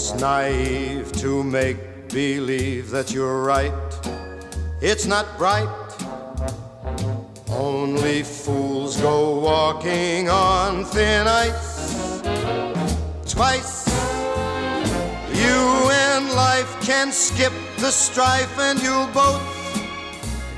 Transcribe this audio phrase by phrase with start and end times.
[0.00, 3.70] It's naive to make believe that you're right.
[4.80, 5.68] It's not bright.
[7.50, 12.22] Only fools go walking on thin ice.
[13.28, 13.86] Twice
[15.34, 15.60] you
[16.08, 19.44] and life can skip the strife and you'll both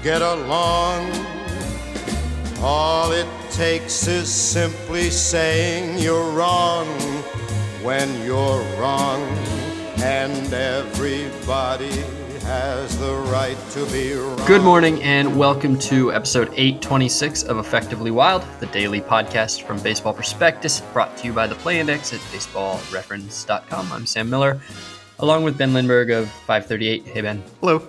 [0.05, 1.11] get along.
[2.61, 6.87] All it takes is simply saying you're wrong
[7.83, 9.21] when you're wrong,
[9.99, 11.91] and everybody
[12.43, 14.47] has the right to be wrong.
[14.47, 20.15] Good morning and welcome to episode 826 of Effectively Wild, the daily podcast from Baseball
[20.15, 23.93] Prospectus, brought to you by the Play Index at baseballreference.com.
[23.93, 24.61] I'm Sam Miller,
[25.19, 27.05] along with Ben Lindbergh of 538.
[27.05, 27.43] Hey, Ben.
[27.61, 27.89] Hello.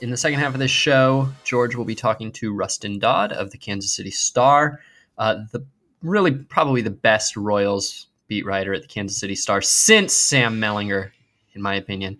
[0.00, 3.50] In the second half of this show, George will be talking to Rustin Dodd of
[3.50, 4.80] the Kansas City Star,
[5.18, 5.64] uh, the
[6.00, 11.10] really probably the best Royals beat writer at the Kansas City Star since Sam Mellinger,
[11.52, 12.18] in my opinion.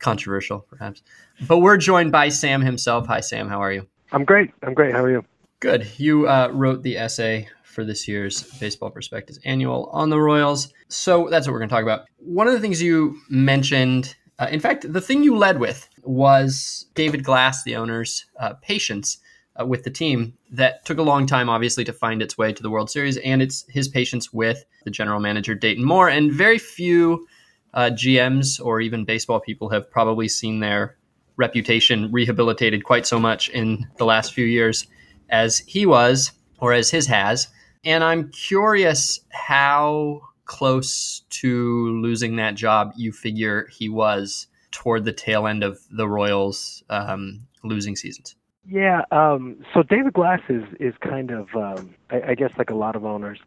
[0.00, 1.04] Controversial, perhaps.
[1.46, 3.06] But we're joined by Sam himself.
[3.06, 3.48] Hi, Sam.
[3.48, 3.86] How are you?
[4.10, 4.50] I'm great.
[4.64, 4.92] I'm great.
[4.92, 5.24] How are you?
[5.60, 5.86] Good.
[5.98, 10.72] You uh, wrote the essay for this year's Baseball Prospectus Annual on the Royals.
[10.88, 12.06] So that's what we're going to talk about.
[12.16, 16.86] One of the things you mentioned, uh, in fact, the thing you led with was
[16.96, 19.18] David Glass, the owner's uh, patience
[19.60, 22.62] uh, with the team that took a long time, obviously, to find its way to
[22.62, 26.08] the World Series, and it's his patience with the general manager Dayton Moore.
[26.08, 27.26] And very few
[27.74, 30.96] uh, GMs or even baseball people have probably seen their
[31.36, 34.86] reputation rehabilitated quite so much in the last few years
[35.30, 37.48] as he was or as his has.
[37.84, 45.12] And I'm curious how close to losing that job you figure he was toward the
[45.12, 48.36] tail end of the Royals um, losing seasons.
[48.68, 49.02] Yeah.
[49.10, 52.94] Um, so David Glass is is kind of, um, I, I, guess, like a lot
[52.96, 53.38] of owners,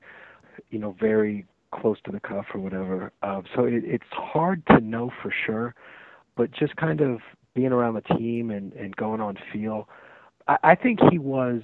[0.69, 3.11] you know, very close to the cuff or whatever.
[3.23, 5.73] Uh, so it, it's hard to know for sure,
[6.35, 7.19] but just kind of
[7.53, 9.87] being around the team and and going on feel,
[10.47, 11.61] I, I think he was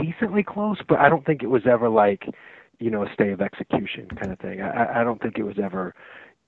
[0.00, 2.26] decently close, but I don't think it was ever like,
[2.78, 4.60] you know, a stay of execution kind of thing.
[4.60, 5.94] I, I don't think it was ever,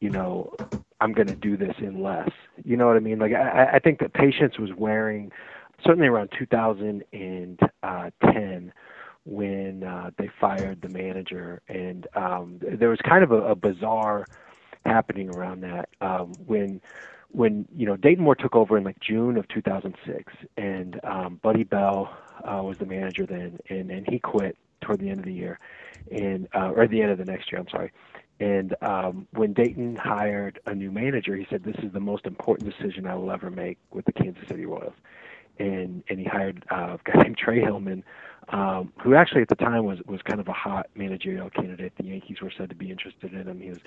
[0.00, 0.52] you know,
[1.00, 2.30] I'm going to do this in less.
[2.64, 3.18] You know what I mean?
[3.18, 5.30] Like I, I think that patience was wearing
[5.84, 8.72] certainly around 2010
[9.26, 14.26] when uh, they fired the manager, and um, there was kind of a, a bizarre
[14.84, 16.80] happening around that um, when
[17.30, 21.64] when you know Dayton Moore took over in like June of 2006, and um, Buddy
[21.64, 25.32] Bell uh, was the manager then, and and he quit toward the end of the
[25.32, 25.58] year,
[26.12, 27.60] and uh, or the end of the next year.
[27.60, 27.92] I'm sorry.
[28.40, 32.70] And um, when Dayton hired a new manager, he said, "This is the most important
[32.70, 34.94] decision I will ever make with the Kansas City Royals."
[35.58, 38.04] And and he hired uh, a guy named Trey Hillman,
[38.48, 41.92] um, who actually at the time was was kind of a hot managerial candidate.
[41.96, 43.60] The Yankees were said to be interested in him.
[43.60, 43.80] He was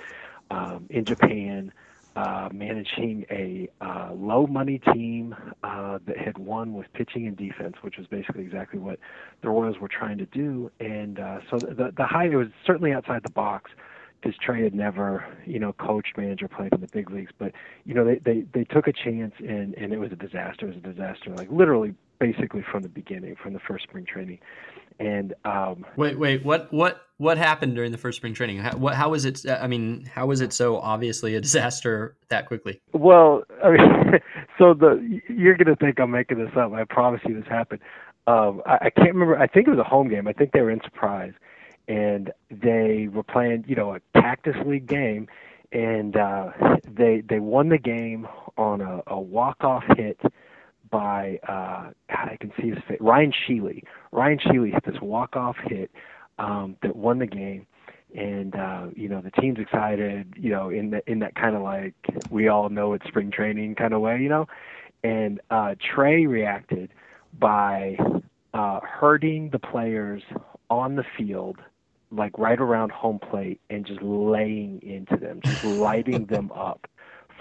[0.52, 1.72] um, in Japan.
[2.16, 7.76] Uh, managing a uh, low money team uh, that had won with pitching and defense,
[7.82, 8.98] which was basically exactly what
[9.44, 10.72] the Royals were trying to do.
[10.80, 13.70] And uh, so the the high it was certainly outside the box
[14.22, 17.32] because Trey had never, you know, coached, manager, played in the big leagues.
[17.38, 17.52] But
[17.86, 20.68] you know, they they they took a chance, and and it was a disaster.
[20.68, 24.40] It was a disaster, like literally, basically from the beginning, from the first spring training.
[25.00, 28.58] And um, wait, wait, what what what happened during the first spring training?
[28.60, 29.46] How, what, how was it?
[29.48, 32.82] I mean, how was it so obviously a disaster that quickly?
[32.94, 34.20] Well, I mean,
[34.58, 36.74] so the you're gonna think I'm making this up.
[36.74, 37.82] I promise you this happened.
[38.26, 39.38] Um, I, I can't remember.
[39.38, 40.28] I think it was a home game.
[40.28, 41.34] I think they were in Surprise
[41.88, 45.28] and they were playing, you know, a Cactus League game,
[45.72, 46.52] and uh,
[46.90, 48.28] they they won the game
[48.58, 50.20] on a, a walk off hit
[50.90, 53.84] by uh, God, I can see his face, Ryan Shealy.
[54.12, 55.92] Ryan Shealy hit this walk off hit
[56.40, 57.68] um, that won the game.
[58.16, 61.62] And uh, you know the team's excited, you know, in the, in that kind of
[61.62, 61.94] like
[62.32, 64.48] we all know it's spring training kind of way, you know.
[65.04, 66.90] And uh, Trey reacted
[67.38, 67.98] by
[68.54, 70.24] uh, hurting the players
[70.70, 71.58] on the field
[72.12, 76.88] like right around home plate and just laying into them, just lighting them up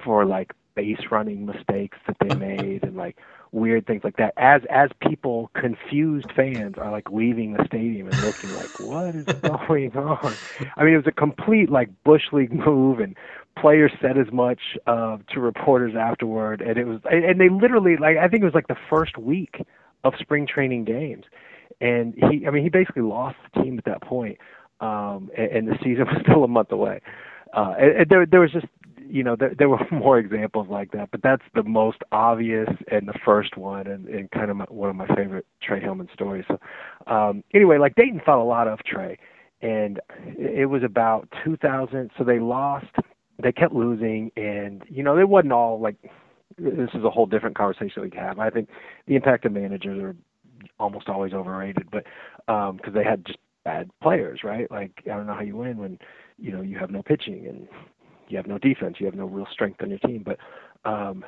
[0.05, 3.17] for like base running mistakes that they made and like
[3.53, 4.35] weird things like that.
[4.37, 9.27] As as people confused fans are like leaving the stadium and looking like, what is
[9.67, 10.39] going on?
[10.77, 13.17] I mean, it was a complete like bush league move, and
[13.59, 18.17] players said as much uh, to reporters afterward, and it was and they literally like
[18.19, 19.63] I think it was like the first week
[20.05, 21.25] of spring training games
[21.81, 24.39] and he I mean he basically lost the team at that point,
[24.81, 27.01] um, and, and the season was still a month away.
[27.53, 28.67] Uh, and, and there there was just
[29.09, 33.09] you know there, there were more examples like that, but that's the most obvious and
[33.09, 36.45] the first one, and, and kind of my, one of my favorite Trey Hillman stories.
[36.49, 36.59] So
[37.13, 39.19] um, anyway, like Dayton thought a lot of Trey,
[39.63, 40.01] and
[40.37, 42.11] it was about 2000.
[42.19, 42.87] So they lost
[43.43, 45.97] they kept losing, and you know, it wasn't all like
[46.59, 48.39] this is a whole different conversation we have.
[48.39, 48.69] I think
[49.07, 50.17] the impact of managers are
[50.79, 52.05] almost always overrated, but
[52.47, 54.71] because um, they had just bad players, right?
[54.71, 55.99] Like I don't know how you win when
[56.39, 57.69] you know you have no pitching and
[58.29, 60.25] you have no defense, you have no real strength on your team.
[60.25, 60.39] But
[60.89, 61.25] um,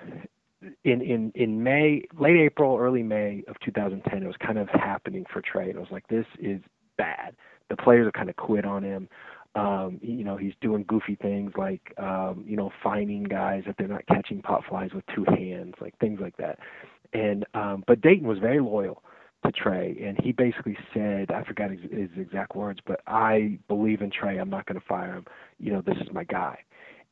[0.84, 5.24] in in in May, late April, early May of 2010, it was kind of happening
[5.32, 5.70] for Trey.
[5.70, 6.60] It was like this is
[6.96, 7.34] bad.
[7.70, 9.08] The players have kind of quit on him.
[9.54, 13.88] Um, you know, he's doing goofy things like um, you know fining guys if they're
[13.88, 16.58] not catching pop flies with two hands, like things like that.
[17.12, 19.02] And um, but Dayton was very loyal
[19.48, 24.00] to Trey, and he basically said, I forgot his, his exact words, but I believe
[24.00, 24.38] in Trey.
[24.38, 25.26] I'm not going to fire him.
[25.58, 26.58] You know, this is my guy.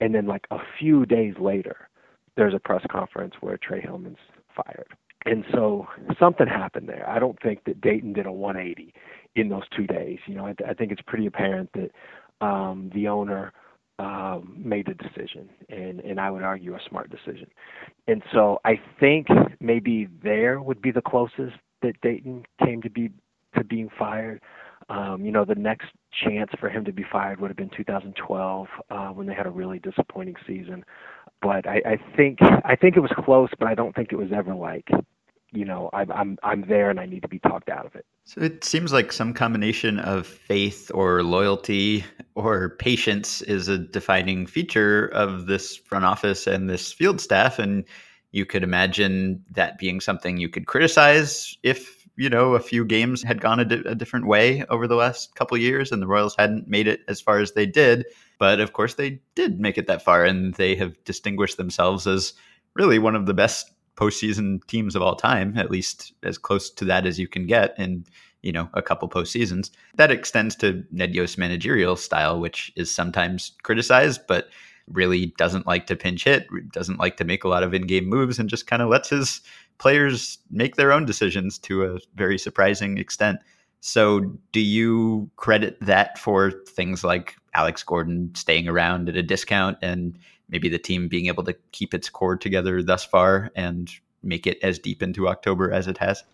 [0.01, 1.89] And then like a few days later,
[2.37, 4.19] there's a press conference where Trey Hillman's
[4.55, 4.89] fired.
[5.25, 5.87] And so
[6.21, 7.09] something happened there.
[7.09, 8.95] I don't think that Dayton did a 180
[9.35, 10.19] in those two days.
[10.27, 11.91] You know, I, I think it's pretty apparent that
[12.47, 13.53] um, the owner
[13.99, 17.47] um, made a decision, and and I would argue a smart decision.
[18.07, 19.27] And so I think
[19.59, 21.57] maybe there would be the closest
[21.87, 23.11] that Dayton came to be
[23.57, 24.43] to being fired.
[24.89, 25.89] Um, you know, the next
[26.25, 29.51] chance for him to be fired would have been 2012 uh, when they had a
[29.51, 30.85] really disappointing season.
[31.43, 34.29] But I, I think I think it was close, but I don't think it was
[34.35, 34.89] ever like,
[35.53, 38.07] you know, I'm I'm I'm there and I need to be talked out of it.
[38.25, 42.05] So it seems like some combination of faith or loyalty
[42.35, 47.85] or patience is a defining feature of this front office and this field staff, and
[48.37, 53.23] you could imagine that being something you could criticize if you know a few games
[53.23, 56.37] had gone a, di- a different way over the last couple years and the Royals
[56.37, 58.05] hadn't made it as far as they did.
[58.39, 62.35] But of course, they did make it that far, and they have distinguished themselves as
[62.75, 66.85] really one of the best postseason teams of all time, at least as close to
[66.85, 68.05] that as you can get in
[68.43, 69.71] you know a couple postseasons.
[69.95, 74.51] That extends to Ned Yost's managerial style, which is sometimes criticized, but
[74.93, 78.39] really doesn't like to pinch hit, doesn't like to make a lot of in-game moves,
[78.39, 79.41] and just kind of lets his
[79.79, 83.41] players make their own decisions to a very surprising extent.
[83.81, 84.21] So,
[84.53, 90.19] do you credit that for things like Alex Gordon staying around at a discount and
[90.49, 93.91] maybe the team being able to keep its core together thus far and
[94.23, 96.25] make it as deep into October as it has?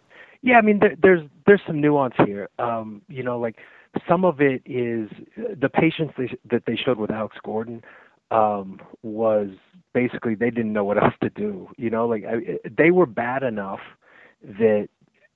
[0.43, 2.49] Yeah, I mean, there, there's there's some nuance here.
[2.59, 3.57] Um, you know, like
[4.09, 7.83] some of it is the patience they, that they showed with Alex Gordon
[8.33, 9.51] um, was
[9.93, 11.69] basically they didn't know what else to do.
[11.77, 13.81] You know, like I, they were bad enough
[14.43, 14.89] that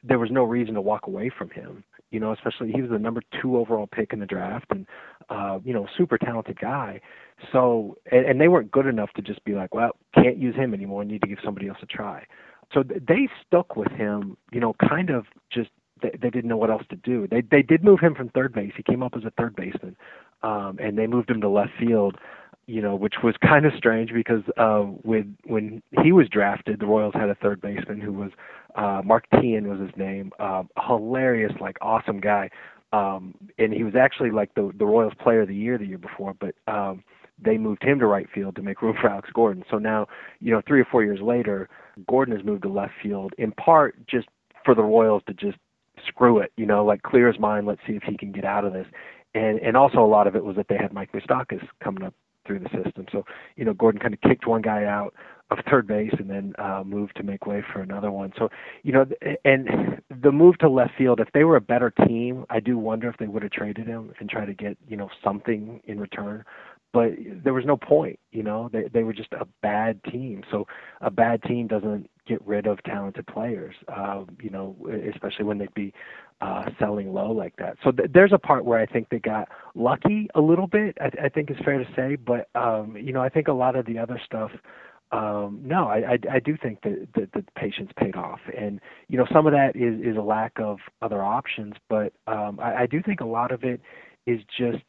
[0.02, 1.84] there was no reason to walk away from him.
[2.10, 4.86] You know, especially he was the number two overall pick in the draft, and
[5.28, 7.00] uh, you know, super talented guy.
[7.52, 10.72] So, and, and they weren't good enough to just be like, well, can't use him
[10.72, 11.04] anymore.
[11.04, 12.24] Need to give somebody else a try.
[12.72, 14.36] So they stuck with him.
[14.52, 15.70] You know, kind of just
[16.00, 17.26] they, they didn't know what else to do.
[17.28, 18.72] They they did move him from third base.
[18.76, 19.96] He came up as a third baseman,
[20.42, 22.16] um, and they moved him to left field
[22.66, 26.86] you know, which was kind of strange because uh, when when he was drafted, the
[26.86, 28.30] Royals had a third baseman who was
[28.74, 32.50] uh, Mark Teahen was his name, uh, hilarious, like awesome guy,
[32.92, 35.98] um, and he was actually like the the Royals Player of the Year the year
[35.98, 37.04] before, but um,
[37.42, 39.64] they moved him to right field to make room for Alex Gordon.
[39.70, 40.06] So now,
[40.40, 41.68] you know, three or four years later,
[42.08, 44.28] Gordon has moved to left field in part just
[44.64, 45.58] for the Royals to just
[46.06, 47.66] screw it, you know, like clear his mind.
[47.66, 48.86] Let's see if he can get out of this.
[49.34, 52.14] And and also a lot of it was that they had Mike Moustakas coming up
[52.46, 53.06] through the system.
[53.12, 53.24] So,
[53.56, 55.14] you know, Gordon kind of kicked one guy out
[55.50, 58.32] of third base and then uh, moved to make way for another one.
[58.38, 58.48] So,
[58.82, 59.06] you know,
[59.44, 63.08] and the move to left field, if they were a better team, I do wonder
[63.08, 66.44] if they would have traded him and tried to get, you know, something in return.
[66.92, 67.10] But
[67.44, 70.42] there was no point, you know, they they were just a bad team.
[70.50, 70.66] So
[71.02, 74.76] a bad team doesn't get rid of talented players, uh, you know,
[75.14, 75.92] especially when they'd be
[76.40, 77.76] uh, selling low like that.
[77.82, 80.96] So th- there's a part where I think they got lucky a little bit.
[81.00, 83.76] I, I think it's fair to say, but um, you know, I think a lot
[83.76, 84.50] of the other stuff.
[85.12, 89.16] Um, no, I, I, I do think that, that the patience paid off, and you
[89.16, 92.86] know, some of that is is a lack of other options, but um, I, I
[92.86, 93.80] do think a lot of it
[94.26, 94.82] is just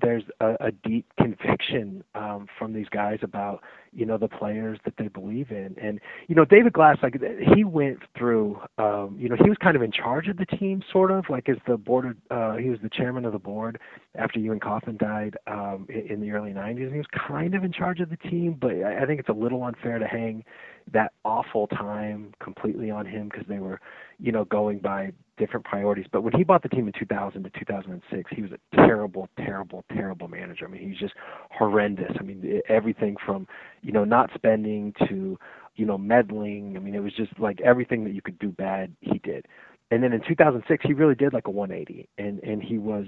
[0.00, 4.94] there's a, a deep conviction um, from these guys about you know the players that
[4.98, 7.16] they believe in, and you know David Glass like
[7.54, 10.82] he went through um, you know he was kind of in charge of the team
[10.92, 13.78] sort of like as the board of, uh, he was the chairman of the board
[14.16, 16.82] after Ewing Kauffman died um, in, in the early 90s.
[16.84, 19.32] And he was kind of in charge of the team, but I think it's a
[19.32, 20.44] little unfair to hang
[20.92, 23.80] that awful time completely on him because they were
[24.18, 26.06] you know going by different priorities.
[26.12, 29.84] But when he bought the team in 2000 to 2006, he was a terrible, terrible,
[29.92, 30.66] terrible manager.
[30.66, 31.14] I mean, he's just
[31.50, 32.12] horrendous.
[32.20, 33.48] I mean, everything from
[33.82, 35.38] you know not spending to
[35.76, 36.76] you know meddling.
[36.76, 39.46] I mean, it was just like everything that you could do bad, he did.
[39.90, 43.06] And then in 2006, he really did like a 180, and and he was.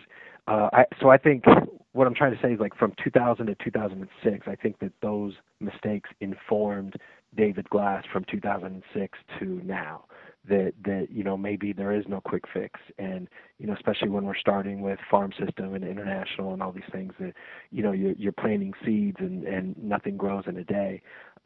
[0.48, 1.44] Uh, I, so I think
[1.92, 5.34] what I'm trying to say is like from 2000 to 2006, I think that those
[5.60, 6.96] mistakes informed
[7.36, 10.04] David Glass from 2006 to now.
[10.48, 13.28] That that you know maybe there is no quick fix, and
[13.60, 17.12] you know especially when we're starting with farm system and international and all these things
[17.20, 17.34] that
[17.70, 21.00] you know you're, you're planting seeds and and nothing grows in a day.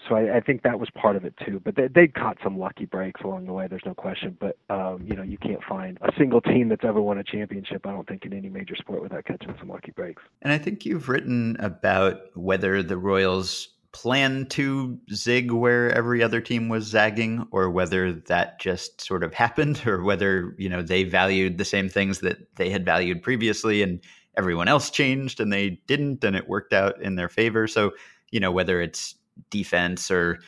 [0.09, 1.61] So I, I think that was part of it too.
[1.63, 3.67] But they, they caught some lucky breaks along the way.
[3.69, 4.37] There's no question.
[4.41, 7.87] But um, you know, you can't find a single team that's ever won a championship.
[7.87, 10.23] I don't think in any major sport without catching some lucky breaks.
[10.41, 16.39] And I think you've written about whether the Royals plan to zig where every other
[16.39, 21.03] team was zagging or whether that just sort of happened or whether you know they
[21.03, 23.99] valued the same things that they had valued previously and
[24.37, 27.91] everyone else changed and they didn't and it worked out in their favor so
[28.31, 29.15] you know whether it's
[29.49, 30.41] defense or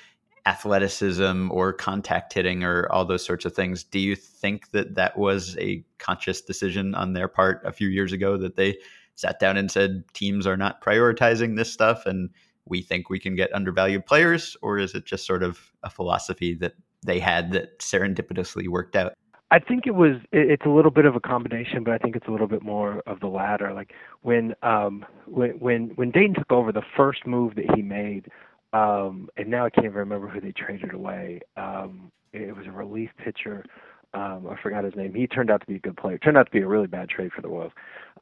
[0.45, 3.85] athleticism or contact hitting or all those sorts of things.
[3.85, 8.13] Do you think that that was a conscious decision on their part a few years
[8.13, 8.79] ago that they
[9.15, 12.31] sat down and said teams are not prioritizing this stuff and
[12.71, 14.57] we think we can get undervalued players?
[14.63, 19.15] Or is it just sort of a philosophy that they had that serendipitously worked out?
[19.51, 20.17] I think it was.
[20.31, 23.03] It's a little bit of a combination, but I think it's a little bit more
[23.07, 23.73] of the latter.
[23.73, 28.31] Like when um, when when Dayton took over, the first move that he made
[28.73, 31.41] um, and now I can't even remember who they traded away.
[31.57, 33.65] Um, it was a relief pitcher.
[34.15, 35.15] Um, I forgot his name.
[35.15, 36.19] He turned out to be a good player.
[36.19, 37.73] Turned out to be a really bad trade for the Royals.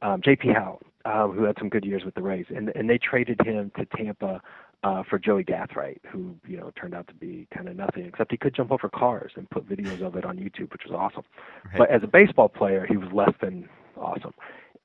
[0.01, 0.49] Um, J.P.
[0.53, 3.71] Howell, um, who had some good years with the Rays, and and they traded him
[3.77, 4.41] to Tampa
[4.83, 8.31] uh, for Joey Gathright, who you know turned out to be kind of nothing except
[8.31, 11.23] he could jump over cars and put videos of it on YouTube, which was awesome.
[11.65, 11.77] Right.
[11.79, 14.33] But as a baseball player, he was less than awesome.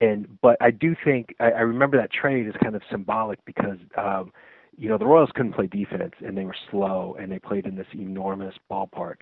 [0.01, 3.79] And but I do think I, I remember that trade is kind of symbolic because
[3.97, 4.33] um,
[4.76, 7.76] you know, the Royals couldn't play defense and they were slow and they played in
[7.76, 9.17] this enormous ballpark.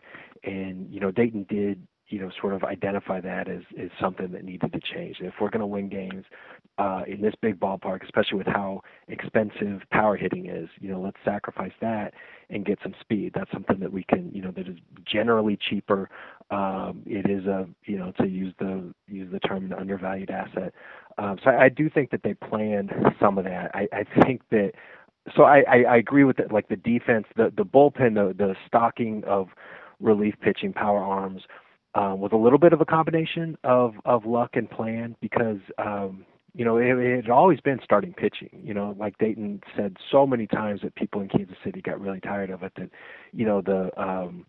[0.44, 4.44] And, you know, Dayton did, you know, sort of identify that as, as something that
[4.44, 5.16] needed to change.
[5.20, 6.24] If we're going to win games
[6.78, 11.16] uh, in this big ballpark, especially with how expensive power hitting is, you know, let's
[11.24, 12.14] sacrifice that
[12.48, 13.32] and get some speed.
[13.34, 16.10] That's something that we can, you know, that is generally cheaper.
[16.50, 20.74] Um, it is a, you know, to use the use the term an undervalued asset.
[21.18, 23.70] Um, so I, I do think that they planned some of that.
[23.74, 24.72] I, I think that
[25.36, 26.52] so I, I, I agree with it.
[26.52, 29.48] Like the defense, the the bullpen, the the stocking of
[30.00, 31.42] relief pitching, power arms,
[31.94, 36.24] um, was a little bit of a combination of of luck and plan because um,
[36.54, 38.50] you know it, it had always been starting pitching.
[38.62, 42.20] You know, like Dayton said so many times that people in Kansas City got really
[42.20, 42.72] tired of it.
[42.76, 42.90] That
[43.32, 44.46] you know the um,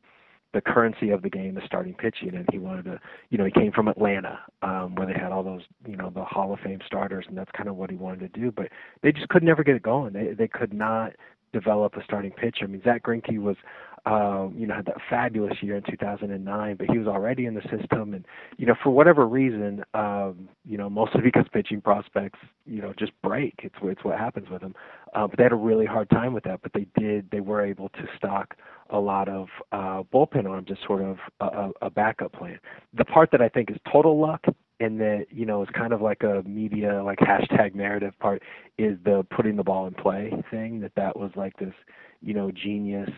[0.54, 3.52] the currency of the game is starting pitching, and he wanted to, you know, he
[3.52, 6.80] came from Atlanta, um, where they had all those, you know, the Hall of Fame
[6.86, 8.52] starters, and that's kind of what he wanted to do.
[8.52, 8.68] But
[9.02, 10.14] they just could never get it going.
[10.14, 11.14] They they could not
[11.54, 12.66] develop a starting pitcher.
[12.66, 13.58] I mean, Zack Greinke was,
[14.06, 17.62] um, you know, had that fabulous year in 2009, but he was already in the
[17.62, 18.26] system, and
[18.58, 23.12] you know, for whatever reason, um, you know, mostly because pitching prospects, you know, just
[23.22, 23.54] break.
[23.64, 24.74] It's it's what happens with them.
[25.14, 26.62] Uh, but they had a really hard time with that.
[26.64, 27.30] But they did.
[27.32, 28.56] They were able to stock
[28.90, 32.60] a lot of uh, bullpen arms as sort of a, a backup plan.
[32.98, 34.46] The part that I think is total luck
[34.80, 38.42] and that you know is kind of like a media like hashtag narrative part
[38.78, 41.74] is the putting the ball in play thing that that was like this
[42.22, 43.10] you know genius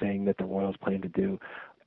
[0.00, 1.38] thing that the Royals plan to do.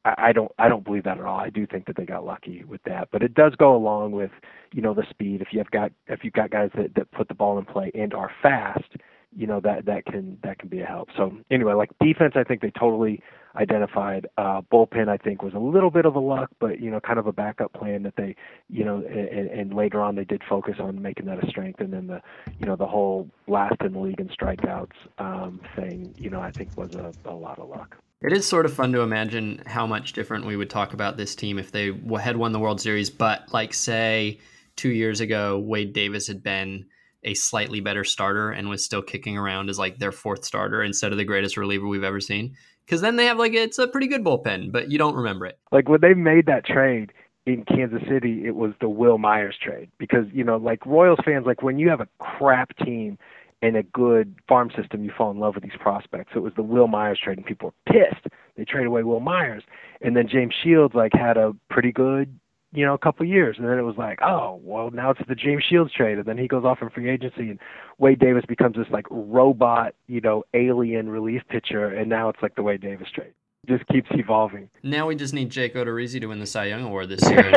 [0.06, 1.40] I, I don't I don't believe that at all.
[1.40, 4.32] I do think that they got lucky with that, but it does go along with
[4.72, 5.42] you know the speed.
[5.42, 8.14] If you've got if you've got guys that that put the ball in play and
[8.14, 8.96] are fast,
[9.36, 11.10] you know that that can that can be a help.
[11.18, 13.22] So anyway, like defense, I think they totally
[13.56, 14.28] identified.
[14.38, 17.20] Uh, bullpen, I think, was a little bit of a luck, but you know, kind
[17.20, 18.36] of a backup plan that they,
[18.70, 21.80] you know, and, and later on they did focus on making that a strength.
[21.80, 22.22] And then the,
[22.60, 26.52] you know, the whole last in the league in strikeouts um, thing, you know, I
[26.52, 27.98] think was a, a lot of luck.
[28.22, 31.36] It is sort of fun to imagine how much different we would talk about this
[31.36, 31.92] team if they
[32.22, 33.10] had won the World Series.
[33.10, 34.40] But like, say,
[34.78, 36.86] two years ago, Wade Davis had been
[37.24, 41.12] a slightly better starter and was still kicking around as like their fourth starter instead
[41.12, 42.56] of the greatest reliever we've ever seen.
[42.86, 45.58] Because then they have like it's a pretty good bullpen, but you don't remember it.
[45.72, 47.14] Like when they made that trade
[47.46, 51.46] in Kansas City, it was the Wil Myers trade because you know like Royals fans
[51.46, 53.18] like when you have a crap team
[53.62, 56.32] and a good farm system, you fall in love with these prospects.
[56.34, 58.28] So it was the Wil Myers trade, and people were pissed.
[58.58, 59.64] They traded away Wil Myers,
[60.02, 62.38] and then James Shields like had a pretty good
[62.74, 65.36] you know, a couple years, and then it was like, oh, well, now it's the
[65.36, 67.60] James Shields trade, and then he goes off in free agency, and
[68.00, 72.56] Wade Davis becomes this like robot, you know, alien relief pitcher, and now it's like
[72.56, 73.34] the Wade Davis trade.
[73.68, 74.70] It just keeps evolving.
[74.82, 77.54] Now we just need Jake Odorizzi to win the Cy Young Award this year.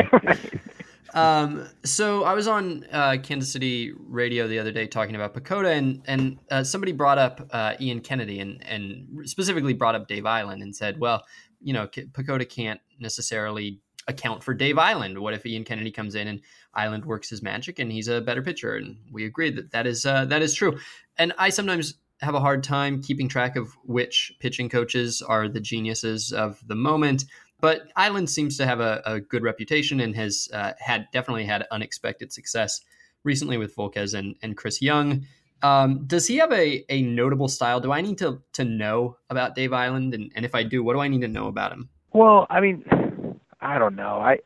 [1.15, 5.75] um, so I was on uh, Kansas City radio the other day talking about PECOTA,
[5.75, 10.25] and and uh, somebody brought up uh, Ian Kennedy, and and specifically brought up Dave
[10.25, 11.23] Eiland, and said, well,
[11.59, 15.17] you know, PECOTA can't necessarily account for Dave Eiland.
[15.19, 16.41] What if Ian Kennedy comes in and
[16.75, 18.75] Eiland works his magic and he's a better pitcher?
[18.75, 20.79] And we agree that that is uh, that is true.
[21.17, 25.59] And I sometimes have a hard time keeping track of which pitching coaches are the
[25.59, 27.25] geniuses of the moment.
[27.59, 31.65] But Eiland seems to have a, a good reputation and has uh, had definitely had
[31.71, 32.81] unexpected success
[33.23, 35.25] recently with Volquez and, and Chris Young.
[35.63, 37.79] Um, does he have a, a notable style?
[37.79, 40.13] Do I need to, to know about Dave Eiland?
[40.13, 41.89] And, and if I do, what do I need to know about him?
[42.13, 42.85] Well, I mean,
[43.67, 44.19] I don't know.
[44.19, 44.37] I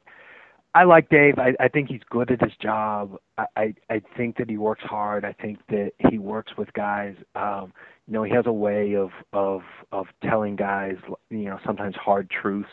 [0.73, 1.37] I like Dave.
[1.37, 3.17] I, I think he's good at his job.
[3.37, 5.23] I, I I think that he works hard.
[5.25, 7.15] I think that he works with guys.
[7.35, 7.71] Um,
[8.07, 9.61] you know, he has a way of of
[9.91, 10.95] of telling guys,
[11.29, 12.69] you know, sometimes hard truths,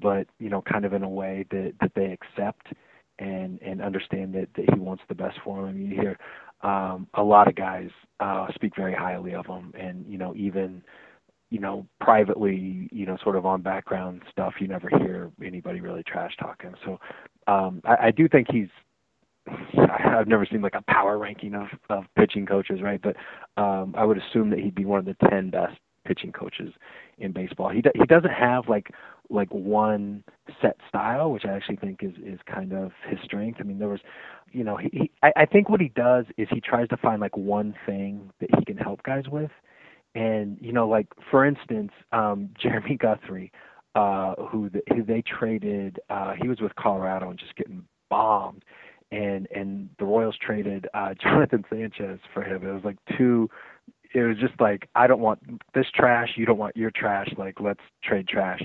[0.00, 2.66] but you know, kind of in a way that that they accept
[3.18, 5.80] and and understand that that he wants the best for them.
[5.80, 6.18] You hear
[6.62, 7.88] um, a lot of guys
[8.20, 10.82] uh, speak very highly of him, and you know, even
[11.50, 16.02] you know, privately, you know, sort of on background stuff, you never hear anybody really
[16.02, 16.74] trash talking.
[16.84, 16.98] So
[17.46, 18.68] um, I, I do think he's.
[20.04, 23.00] I've never seen like a power ranking of of pitching coaches, right?
[23.00, 23.16] But
[23.60, 26.72] um, I would assume that he'd be one of the ten best pitching coaches
[27.18, 27.70] in baseball.
[27.70, 28.88] He do, he doesn't have like
[29.30, 30.24] like one
[30.60, 33.58] set style, which I actually think is is kind of his strength.
[33.60, 34.00] I mean, there was,
[34.52, 37.20] you know, he, he I, I think what he does is he tries to find
[37.20, 39.50] like one thing that he can help guys with,
[40.18, 43.52] and you know, like for instance, um, Jeremy Guthrie,
[43.94, 48.64] uh, who, the, who they traded, uh, he was with Colorado and just getting bombed,
[49.12, 52.66] and and the Royals traded uh, Jonathan Sanchez for him.
[52.66, 53.48] It was like two.
[54.14, 55.40] It was just like I don't want
[55.74, 56.30] this trash.
[56.36, 57.28] You don't want your trash.
[57.38, 58.60] Like let's trade trash.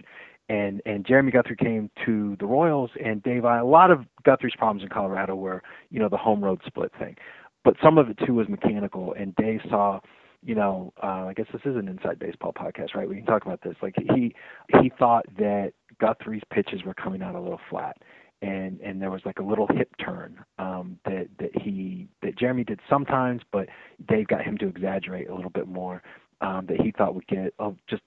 [0.49, 3.45] And and Jeremy Guthrie came to the Royals and Dave.
[3.45, 6.91] I, a lot of Guthrie's problems in Colorado were you know the home road split
[6.97, 7.15] thing,
[7.63, 9.13] but some of it too was mechanical.
[9.17, 9.99] And Dave saw
[10.45, 13.07] you know, uh, I guess this is an inside baseball podcast, right?
[13.07, 13.75] We can talk about this.
[13.81, 14.35] Like he
[14.81, 17.97] he thought that Guthrie's pitches were coming out a little flat,
[18.41, 22.63] and and there was like a little hip turn um, that that he that Jeremy
[22.63, 23.67] did sometimes, but
[24.07, 26.01] Dave got him to exaggerate a little bit more.
[26.41, 28.01] Um, that he thought would get oh, just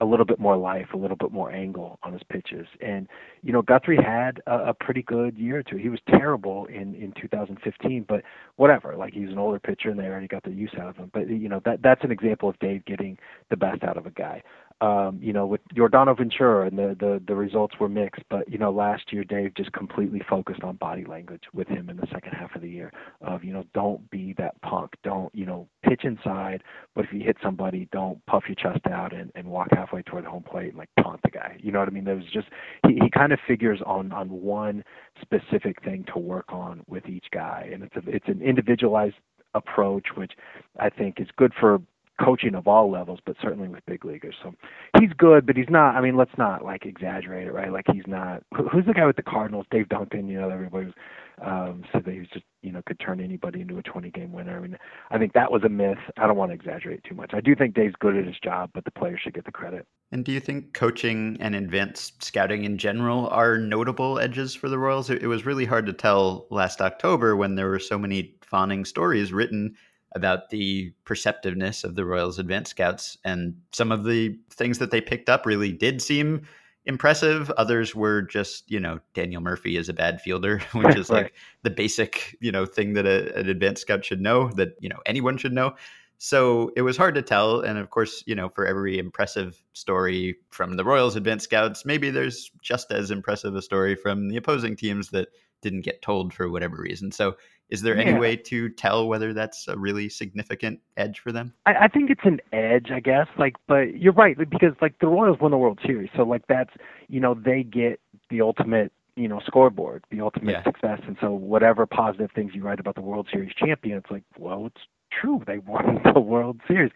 [0.00, 2.66] a little bit more life, a little bit more angle on his pitches.
[2.80, 3.08] And
[3.42, 5.76] you know, Guthrie had a, a pretty good year or two.
[5.76, 8.22] He was terrible in in 2015, but
[8.56, 8.96] whatever.
[8.96, 11.10] Like he's an older pitcher, and they already got the use out of him.
[11.12, 13.18] But you know, that that's an example of Dave getting
[13.50, 14.42] the best out of a guy
[14.80, 18.22] um, you know, with Yordano Ventura, and the, the the results were mixed.
[18.28, 21.96] But you know, last year Dave just completely focused on body language with him in
[21.96, 22.92] the second half of the year.
[23.20, 24.92] Of you know, don't be that punk.
[25.02, 26.62] Don't you know, pitch inside.
[26.94, 30.24] But if you hit somebody, don't puff your chest out and, and walk halfway toward
[30.24, 31.56] the home plate and like taunt the guy.
[31.60, 32.04] You know what I mean?
[32.04, 32.48] There was just
[32.86, 34.84] he, he kind of figures on on one
[35.20, 39.16] specific thing to work on with each guy, and it's a it's an individualized
[39.54, 40.32] approach, which
[40.78, 41.80] I think is good for
[42.22, 44.34] coaching of all levels, but certainly with big leaguers.
[44.42, 44.54] So
[44.98, 45.96] he's good, but he's not.
[45.96, 47.72] I mean, let's not like exaggerate it, right?
[47.72, 48.42] Like he's not.
[48.72, 49.66] Who's the guy with the Cardinals?
[49.70, 50.28] Dave Duncan.
[50.28, 50.94] You know, everybody was,
[51.42, 54.32] um, said that he was just you know could turn anybody into a 20 game
[54.32, 54.56] winner.
[54.56, 54.78] I mean,
[55.10, 55.98] I think that was a myth.
[56.16, 57.32] I don't want to exaggerate too much.
[57.34, 59.86] I do think Dave's good at his job, but the players should get the credit.
[60.12, 64.78] And do you think coaching and advanced scouting in general are notable edges for the
[64.78, 65.10] Royals?
[65.10, 69.32] It was really hard to tell last October when there were so many fawning stories
[69.32, 69.74] written
[70.14, 73.18] about the perceptiveness of the Royals advanced scouts.
[73.24, 76.46] And some of the things that they picked up really did seem
[76.86, 77.50] impressive.
[77.52, 81.70] Others were just, you know, Daniel Murphy is a bad fielder, which is like the
[81.70, 85.36] basic, you know, thing that a, an advanced scout should know, that, you know, anyone
[85.36, 85.74] should know.
[86.18, 87.60] So it was hard to tell.
[87.60, 92.10] And of course, you know, for every impressive story from the Royals advanced scouts, maybe
[92.10, 95.28] there's just as impressive a story from the opposing teams that
[95.60, 97.10] didn't get told for whatever reason.
[97.10, 97.36] So
[97.74, 98.04] is there yeah.
[98.04, 101.52] any way to tell whether that's a really significant edge for them?
[101.66, 103.26] I, I think it's an edge, I guess.
[103.36, 106.70] Like, but you're right because like the Royals won the World Series, so like that's
[107.08, 107.98] you know they get
[108.30, 110.62] the ultimate you know scoreboard, the ultimate yeah.
[110.62, 114.22] success, and so whatever positive things you write about the World Series champion, it's like
[114.38, 116.92] well, it's true they won the World Series.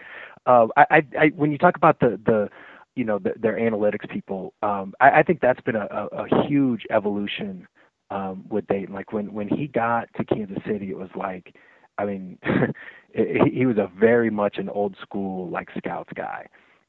[0.47, 2.49] Uh, I, I, I when you talk about the the
[2.95, 6.47] you know the, their analytics people, um, I, I think that's been a, a, a
[6.47, 7.67] huge evolution
[8.11, 8.95] um, with Dayton.
[8.95, 11.55] Like when when he got to Kansas City, it was like,
[11.99, 12.39] I mean,
[13.15, 16.47] he, was a very much an old school like scouts guy,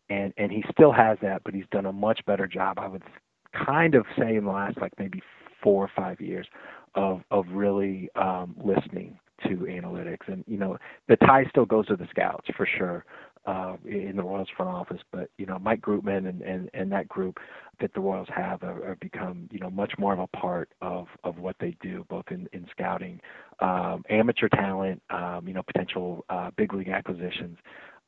[0.10, 2.80] and and he still has that, but he's done a much better job.
[2.80, 3.04] I would
[3.54, 5.22] kind of say in the last like maybe
[5.62, 6.48] four or five years
[6.96, 10.78] of of really um, listening to analytics, and you know
[11.08, 13.06] the tie still goes to the scouts for sure
[13.50, 15.02] uh, in the Royals front office.
[15.12, 17.40] But you know, Mike Groopman and, and, and that group
[17.82, 21.08] that the Royals have have, have become you know much more of a part of,
[21.24, 23.20] of what they do, both in, in scouting,
[23.60, 27.58] um, amateur talent, um, you know, potential uh, big league acquisitions,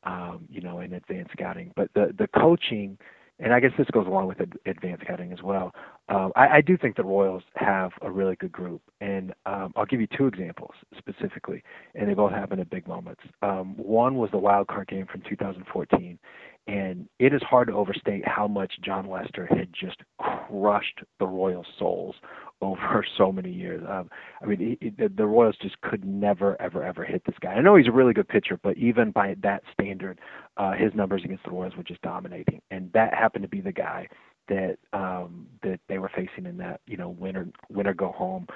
[0.03, 1.71] um, you know, in advanced scouting.
[1.75, 2.97] But the the coaching
[3.41, 5.73] and I guess this goes along with ad- advanced scouting as well.
[6.09, 9.85] Um, I, I do think the Royals have a really good group, and um, I'll
[9.85, 11.63] give you two examples specifically,
[11.95, 13.21] and they both happened at big moments.
[13.41, 16.19] Um, one was the wild card game from 2014,
[16.67, 21.65] and it is hard to overstate how much Jon Lester had just crushed the Royals'
[21.79, 22.15] souls
[22.61, 23.83] over so many years.
[23.89, 24.09] Um,
[24.41, 27.53] I mean, he, the, the Royals just could never, ever, ever hit this guy.
[27.53, 30.19] I know he's a really good pitcher, but even by that standard,
[30.57, 33.71] uh, his numbers against the Royals were just dominating, and that happened to be the
[33.71, 34.07] guy
[34.47, 38.47] that um, that they were facing in that you know winner winner go home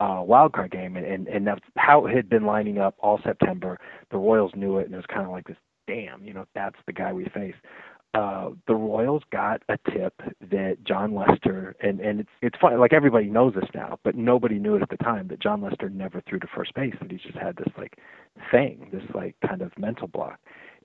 [0.00, 3.20] uh, wild card game, and, and and that's how it had been lining up all
[3.24, 3.78] September.
[4.10, 5.56] The Royals knew it, and it was kind of like this.
[5.86, 7.54] Damn, you know that's the guy we face.
[8.14, 10.14] Uh, the Royals got a tip
[10.50, 14.58] that Jon Lester, and and it's it's funny, like everybody knows this now, but nobody
[14.58, 17.18] knew it at the time that Jon Lester never threw to first base, that he
[17.18, 17.98] just had this like
[18.50, 20.38] thing, this like kind of mental block,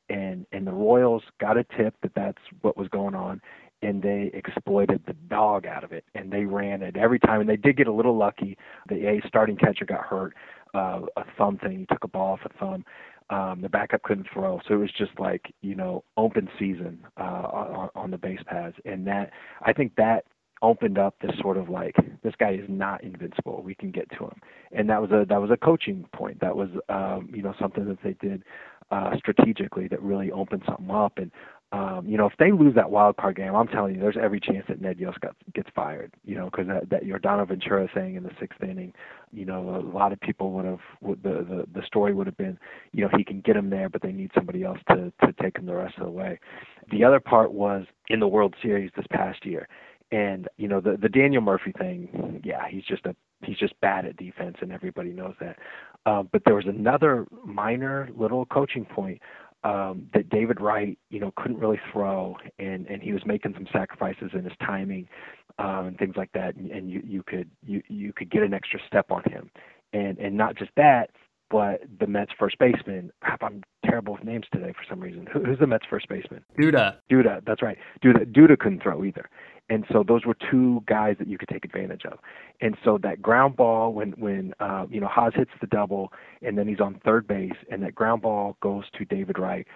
[0.09, 3.41] and and the Royals got a tip that that's what was going on,
[3.81, 7.49] and they exploited the dog out of it and they ran it every time and
[7.49, 8.57] they did get a little lucky.
[8.89, 10.33] The a starting catcher got hurt
[10.73, 11.79] uh a thumb thing.
[11.79, 12.85] He took a ball off a thumb.
[13.29, 17.23] Um the backup couldn't throw so it was just like you know open season uh
[17.23, 20.25] on, on the base paths and that i think that
[20.61, 23.61] opened up this sort of like this guy is not invincible.
[23.63, 24.41] We can get to him.
[24.71, 26.39] And that was a that was a coaching point.
[26.41, 28.43] That was um you know something that they did
[28.91, 31.31] uh strategically that really opened something up and
[31.71, 34.39] um, you know, if they lose that wild card game, I'm telling you, there's every
[34.39, 36.11] chance that Ned Yost got, gets fired.
[36.25, 38.91] You know, because that, that Yordano Ventura saying in the sixth inning,
[39.31, 42.37] you know, a lot of people would have would, the, the the story would have
[42.37, 42.57] been,
[42.91, 45.57] you know, he can get him there, but they need somebody else to to take
[45.57, 46.39] him the rest of the way.
[46.91, 49.67] The other part was in the World Series this past year,
[50.11, 52.41] and you know the the Daniel Murphy thing.
[52.43, 55.57] Yeah, he's just a he's just bad at defense, and everybody knows that.
[56.05, 59.21] Uh, but there was another minor little coaching point
[59.63, 63.67] um, that David Wright, you know, couldn't really throw, and and he was making some
[63.71, 65.07] sacrifices in his timing
[65.59, 68.53] um, and things like that, and, and you you could you you could get an
[68.53, 69.49] extra step on him,
[69.93, 71.09] and and not just that,
[71.49, 73.11] but the Mets first baseman.
[73.41, 75.27] I'm terrible with names today for some reason.
[75.31, 76.43] Who, who's the Mets first baseman?
[76.59, 76.97] Duda.
[77.11, 77.77] Duda, that's right.
[78.03, 79.29] Duda Duda couldn't throw either,
[79.69, 82.19] and so those were two guys that you could take advantage of.
[82.59, 86.57] And so that ground ball, when when uh, you know Haas hits the double, and
[86.57, 89.67] then he's on third base, and that ground ball goes to David Wright.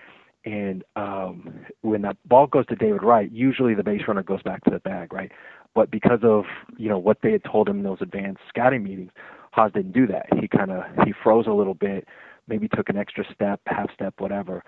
[0.45, 4.63] And um, when that ball goes to David Wright, usually the base runner goes back
[4.65, 5.31] to the bag, right?
[5.73, 6.45] But because of
[6.77, 9.11] you know what they had told him in those advanced scouting meetings,
[9.51, 10.25] Haas didn't do that.
[10.39, 12.07] He kind of he froze a little bit,
[12.47, 14.63] maybe took an extra step, half step, whatever,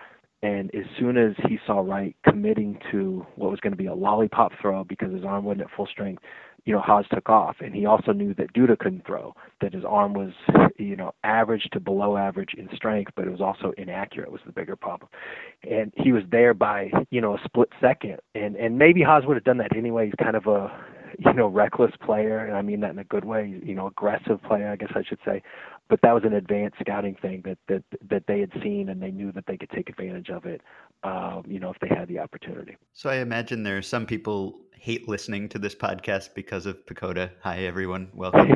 [0.46, 3.96] and as soon as he saw Wright committing to what was going to be a
[3.96, 6.22] lollipop throw because his arm wasn't at full strength,
[6.66, 7.56] you know, Haas took off.
[7.62, 10.34] And he also knew that Duda couldn't throw, that his arm was,
[10.78, 14.52] you know, average to below average in strength, but it was also inaccurate was the
[14.52, 15.10] bigger problem.
[15.68, 18.18] And he was there by, you know, a split second.
[18.36, 20.06] And and maybe Haas would have done that anyway.
[20.06, 20.72] He's kind of a
[21.20, 24.42] you know, reckless player, and I mean that in a good way, you know, aggressive
[24.44, 25.42] player, I guess I should say.
[25.88, 29.12] But that was an advanced scouting thing that that that they had seen, and they
[29.12, 30.62] knew that they could take advantage of it,
[31.04, 32.76] um, you know, if they had the opportunity.
[32.94, 37.32] So I imagine there are some people hate listening to this podcast because of PECOTA.
[37.42, 38.52] Hi, everyone, welcome.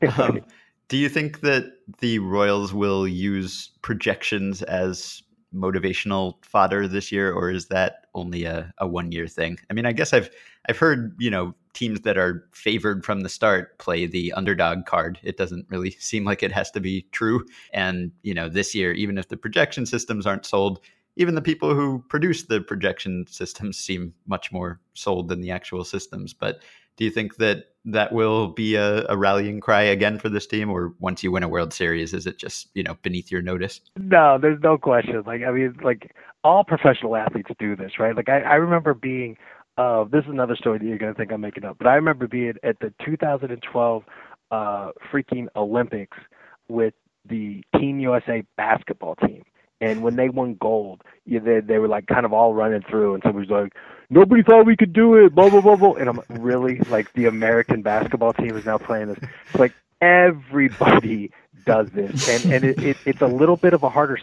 [0.18, 0.40] um,
[0.88, 5.22] do you think that the Royals will use projections as
[5.54, 9.58] motivational fodder this year, or is that only a, a one year thing?
[9.70, 10.30] I mean, I guess I've
[10.68, 15.18] I've heard you know teams that are favored from the start play the underdog card.
[15.22, 17.44] It doesn't really seem like it has to be true.
[17.72, 20.80] And you know, this year, even if the projection systems aren't sold,
[21.16, 25.84] even the people who produce the projection systems seem much more sold than the actual
[25.84, 26.32] systems.
[26.32, 26.60] But
[26.96, 30.70] do you think that that will be a, a, rallying cry again for this team,
[30.70, 33.80] or once you win a World Series, is it just you know beneath your notice?
[33.96, 35.22] No, there's no question.
[35.26, 38.16] Like I mean, like all professional athletes do this, right?
[38.16, 39.36] Like I, I remember being.
[39.76, 41.94] Uh, this is another story that you're going to think I'm making up, but I
[41.94, 44.04] remember being at the 2012
[44.50, 46.16] uh, freaking Olympics
[46.68, 46.94] with
[47.28, 49.42] the Team USA basketball team
[49.80, 53.14] and when they won gold, you, they they were like kind of all running through,
[53.14, 53.74] and somebody's like,
[54.08, 55.94] "Nobody thought we could do it." Blah blah blah blah.
[55.94, 59.18] And I'm really like, the American basketball team is now playing this.
[59.50, 61.32] It's like everybody
[61.66, 64.18] does this, and and it, it, it's a little bit of a harder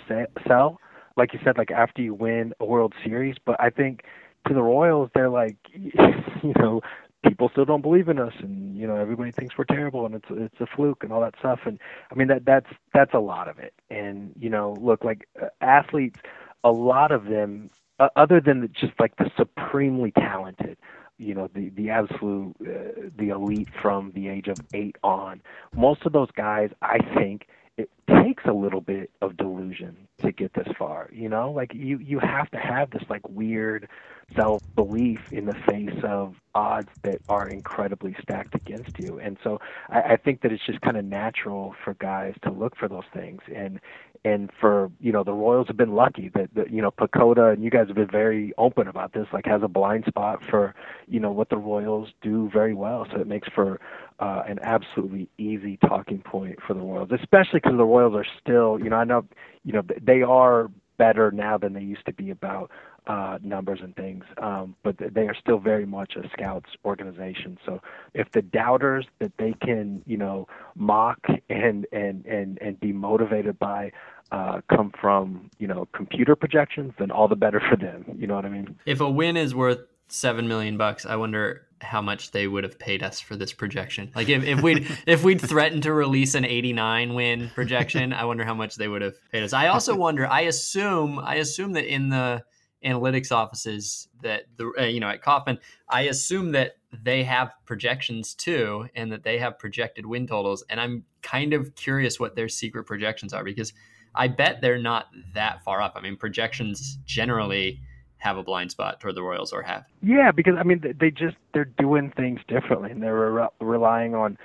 [0.48, 0.80] sell,
[1.18, 3.36] like you said, like after you win a World Series.
[3.46, 4.04] But I think
[4.48, 6.82] to the Royals, they're like, you know,
[7.24, 10.26] people still don't believe in us and you know everybody thinks we're terrible and it's
[10.32, 11.80] it's a fluke and all that stuff and
[12.12, 15.48] i mean that that's that's a lot of it and you know look like uh,
[15.62, 16.20] athletes
[16.64, 20.78] a lot of them uh, other than the, just like the supremely talented
[21.18, 25.42] you know the the absolute uh, the elite from the age of 8 on
[25.76, 27.90] most of those guys i think it
[28.24, 31.52] takes a little bit of delusion to get this far you know?
[31.52, 33.88] Like you you have to have this like weird
[34.36, 39.20] self belief in the face of odds that are incredibly stacked against you.
[39.20, 42.76] And so I, I think that it's just kind of natural for guys to look
[42.78, 43.42] for those things.
[43.54, 43.80] And
[44.24, 47.64] and for you know the Royals have been lucky that, that you know PECOTA and
[47.64, 49.28] you guys have been very open about this.
[49.34, 50.76] Like has a blind spot for
[51.08, 53.08] you know what the Royals do very well.
[53.12, 53.80] So it makes for
[54.20, 58.80] uh, an absolutely easy talking point for the Royals, especially because the Royals are still
[58.80, 59.26] you know I know
[59.64, 62.70] you know they are better now than they used to be about
[63.08, 64.24] uh, numbers and things.
[64.42, 67.58] Um, but they are still very much a scouts organization.
[67.66, 67.82] So
[68.14, 73.58] if the doubters that they can, you know, mock and and and and be motivated
[73.60, 73.92] by
[74.32, 78.06] uh, come from you know computer projections, then all the better for them.
[78.18, 78.78] You know what I mean?
[78.86, 82.78] If a win is worth seven million bucks, I wonder how much they would have
[82.78, 84.12] paid us for this projection.
[84.16, 88.46] Like if, if we'd if we'd threatened to release an 89 win projection, I wonder
[88.46, 89.54] how much they would have paid us.
[89.54, 90.28] I also wonder.
[90.28, 92.44] I assume I assume that in the
[92.84, 98.34] analytics offices that the uh, you know at Kauffman, I assume that they have projections
[98.34, 100.64] too, and that they have projected win totals.
[100.70, 103.74] And I'm kind of curious what their secret projections are because
[104.16, 105.94] I bet they're not that far up.
[105.96, 107.80] I mean, projections generally
[108.18, 109.86] have a blind spot toward the Royals or have.
[110.02, 114.38] Yeah, because I mean they just they're doing things differently and they're re- relying on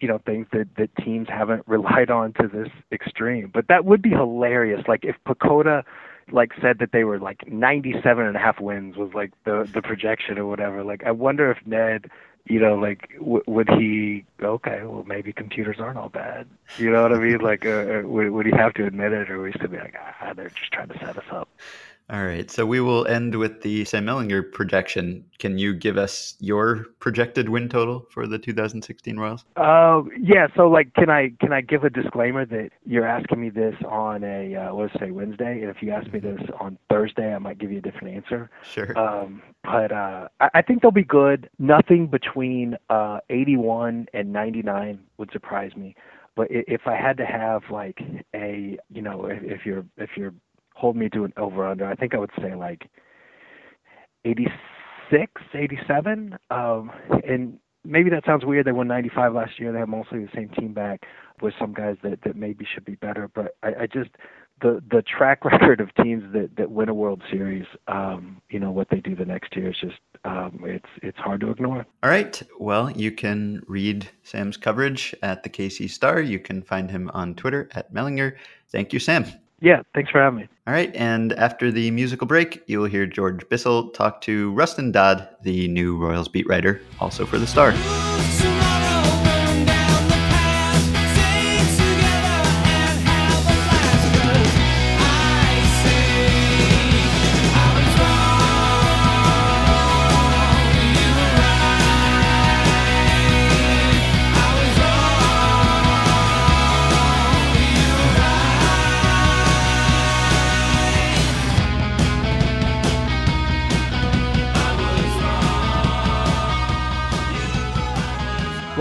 [0.00, 3.50] you know things that that teams haven't relied on to this extreme.
[3.52, 4.82] But that would be hilarious.
[4.86, 5.84] Like if PECOTA
[6.32, 9.82] like said that they were like 97 and a half wins was like the the
[9.82, 10.82] projection or whatever.
[10.82, 12.10] Like I wonder if Ned,
[12.46, 16.48] you know, like w- would he okay, well maybe computers aren't all bad.
[16.78, 17.38] You know what I mean?
[17.38, 19.94] Like uh, would would he have to admit it or would he still be like
[19.98, 21.48] ah they're just trying to set us up?
[22.12, 22.50] All right.
[22.50, 25.24] So we will end with the Sam Mellinger projection.
[25.38, 29.46] Can you give us your projected win total for the 2016 Royals?
[29.56, 30.48] Uh, yeah.
[30.54, 34.24] So, like, can I can I give a disclaimer that you're asking me this on
[34.24, 37.58] a uh, let's say Wednesday, and if you ask me this on Thursday, I might
[37.58, 38.50] give you a different answer.
[38.62, 38.98] Sure.
[38.98, 41.48] Um, but uh, I, I think they'll be good.
[41.58, 45.96] Nothing between uh, 81 and 99 would surprise me.
[46.36, 48.00] But if I had to have like
[48.34, 50.34] a, you know, if, if you're if you're
[50.82, 51.86] hold me to an over under.
[51.86, 52.90] I think I would say like
[54.24, 56.36] 86, 87.
[56.50, 56.90] Um,
[57.24, 58.66] and maybe that sounds weird.
[58.66, 59.72] They won 95 last year.
[59.72, 61.06] They have mostly the same team back
[61.40, 63.30] with some guys that, that maybe should be better.
[63.32, 64.10] But I, I just
[64.60, 68.72] the the track record of teams that that win a World Series, um, you know
[68.72, 71.86] what they do the next year is just um, it's it's hard to ignore.
[72.02, 72.42] All right.
[72.58, 76.20] Well, you can read Sam's coverage at the KC Star.
[76.20, 78.34] You can find him on Twitter at Mellinger.
[78.72, 79.26] Thank you, Sam.
[79.62, 80.48] Yeah, thanks for having me.
[80.66, 84.90] All right, and after the musical break, you will hear George Bissell talk to Rustin
[84.90, 87.72] Dodd, the new Royals beat writer, also for the Star.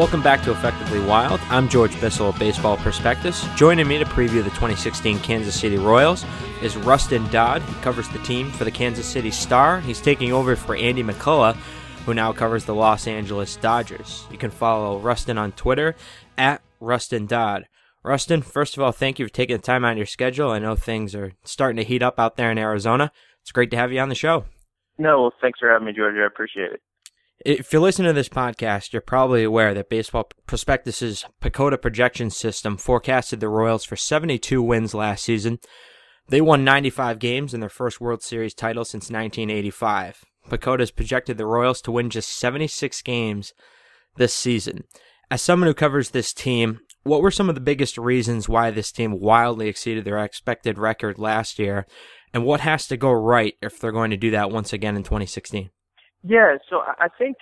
[0.01, 1.39] Welcome back to Effectively Wild.
[1.51, 3.45] I'm George Bissell of Baseball Prospectus.
[3.55, 6.25] Joining me to preview the 2016 Kansas City Royals
[6.63, 7.61] is Rustin Dodd.
[7.61, 9.79] He covers the team for the Kansas City Star.
[9.79, 11.53] He's taking over for Andy McCullough,
[12.07, 14.25] who now covers the Los Angeles Dodgers.
[14.31, 15.95] You can follow Rustin on Twitter
[16.35, 17.67] at Rustin Dodd.
[18.01, 20.49] Rustin, first of all, thank you for taking the time out of your schedule.
[20.49, 23.11] I know things are starting to heat up out there in Arizona.
[23.43, 24.45] It's great to have you on the show.
[24.97, 26.15] No, well, thanks for having me, George.
[26.15, 26.81] I appreciate it
[27.45, 32.77] if you're listening to this podcast, you're probably aware that Baseball Prospectus's PECOTA projection system
[32.77, 35.59] forecasted the Royals for 72 wins last season.
[36.27, 40.23] They won 95 games in their first World Series title since 1985.
[40.49, 43.53] PECOTA has projected the Royals to win just 76 games
[44.17, 44.83] this season.
[45.29, 48.91] As someone who covers this team, what were some of the biggest reasons why this
[48.91, 51.87] team wildly exceeded their expected record last year?
[52.33, 55.03] And what has to go right if they're going to do that once again in
[55.03, 55.69] 2016?
[56.23, 57.37] Yeah, so I think,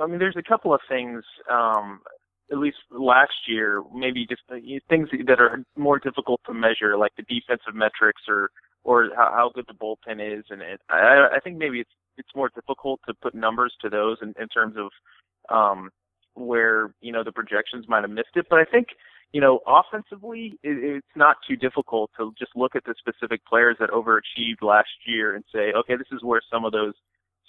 [0.00, 1.24] I mean, there's a couple of things.
[1.50, 2.00] Um,
[2.50, 4.56] at least last year, maybe just uh,
[4.88, 8.50] things that are more difficult to measure, like the defensive metrics or
[8.84, 12.28] or how, how good the bullpen is, and it, I, I think maybe it's it's
[12.36, 14.90] more difficult to put numbers to those in, in terms of
[15.54, 15.90] um,
[16.34, 18.46] where you know the projections might have missed it.
[18.50, 18.88] But I think
[19.32, 23.76] you know offensively, it, it's not too difficult to just look at the specific players
[23.80, 26.94] that overachieved last year and say, okay, this is where some of those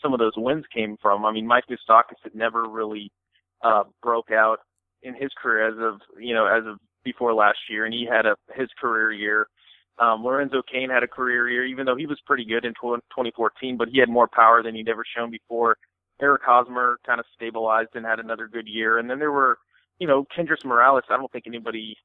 [0.03, 1.25] some of those wins came from.
[1.25, 3.11] I mean, Mike Moustakas had never really
[3.63, 4.59] uh, broke out
[5.01, 8.25] in his career as of you know as of before last year, and he had
[8.25, 9.47] a his career year.
[9.99, 13.77] Um, Lorenzo Cain had a career year, even though he was pretty good in 2014,
[13.77, 15.77] but he had more power than he'd ever shown before.
[16.21, 18.97] Eric Hosmer kind of stabilized and had another good year.
[18.97, 19.57] And then there were,
[19.99, 21.03] you know, Kendrys Morales.
[21.09, 21.95] I don't think anybody,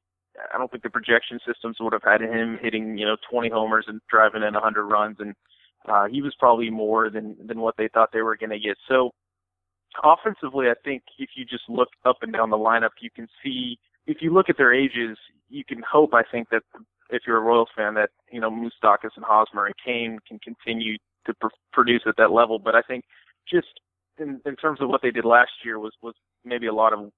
[0.53, 3.85] I don't think the projection systems would have had him hitting, you know, 20 homers
[3.87, 5.17] and driving in 100 runs.
[5.19, 5.33] And
[5.87, 8.77] uh, he was probably more than than what they thought they were going to get.
[8.87, 9.11] So
[10.03, 13.77] offensively, I think if you just look up and down the lineup, you can see.
[14.07, 15.17] If you look at their ages,
[15.49, 16.13] you can hope.
[16.13, 16.63] I think that
[17.09, 20.97] if you're a Royals fan, that you know Moustakas and Hosmer and Cain can continue
[21.25, 22.59] to pr- produce at that level.
[22.59, 23.03] But I think
[23.51, 23.67] just
[24.19, 27.11] in, in terms of what they did last year was was maybe a lot of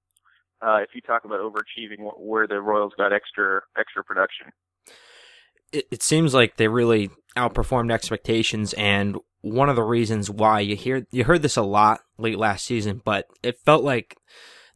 [0.61, 4.47] uh, if you talk about overachieving, where the Royals got extra extra production.
[5.71, 10.75] It, it seems like they really outperformed expectations, and one of the reasons why you
[10.75, 14.17] hear you heard this a lot late last season, but it felt like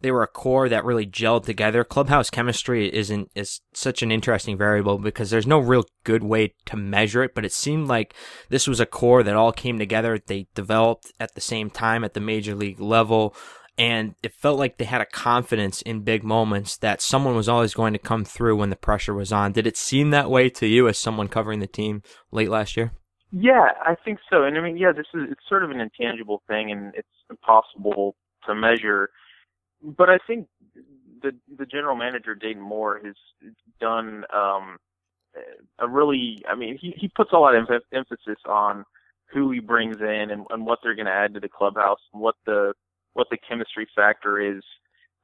[0.01, 1.83] they were a core that really gelled together.
[1.83, 6.77] Clubhouse chemistry isn't is such an interesting variable because there's no real good way to
[6.77, 8.13] measure it, but it seemed like
[8.49, 10.19] this was a core that all came together.
[10.19, 13.35] They developed at the same time at the major league level.
[13.77, 17.73] And it felt like they had a confidence in big moments that someone was always
[17.73, 19.51] going to come through when the pressure was on.
[19.51, 22.93] Did it seem that way to you as someone covering the team late last year?
[23.31, 24.43] Yeah, I think so.
[24.43, 28.15] And I mean, yeah, this is it's sort of an intangible thing, and it's impossible
[28.45, 29.09] to measure
[29.85, 30.47] but I think
[31.21, 33.15] the the general manager Dayton Moore has
[33.79, 34.77] done um,
[35.79, 36.43] a really.
[36.49, 38.85] I mean, he he puts a lot of emphasis on
[39.33, 42.21] who he brings in and, and what they're going to add to the clubhouse and
[42.21, 42.73] what the
[43.15, 44.63] what the chemistry factor is.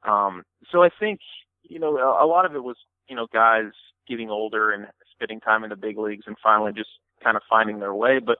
[0.06, 1.20] Um, so I think
[1.62, 2.76] you know a, a lot of it was
[3.08, 3.70] you know guys
[4.08, 6.90] getting older and spending time in the big leagues and finally just
[7.22, 8.18] kind of finding their way.
[8.18, 8.38] But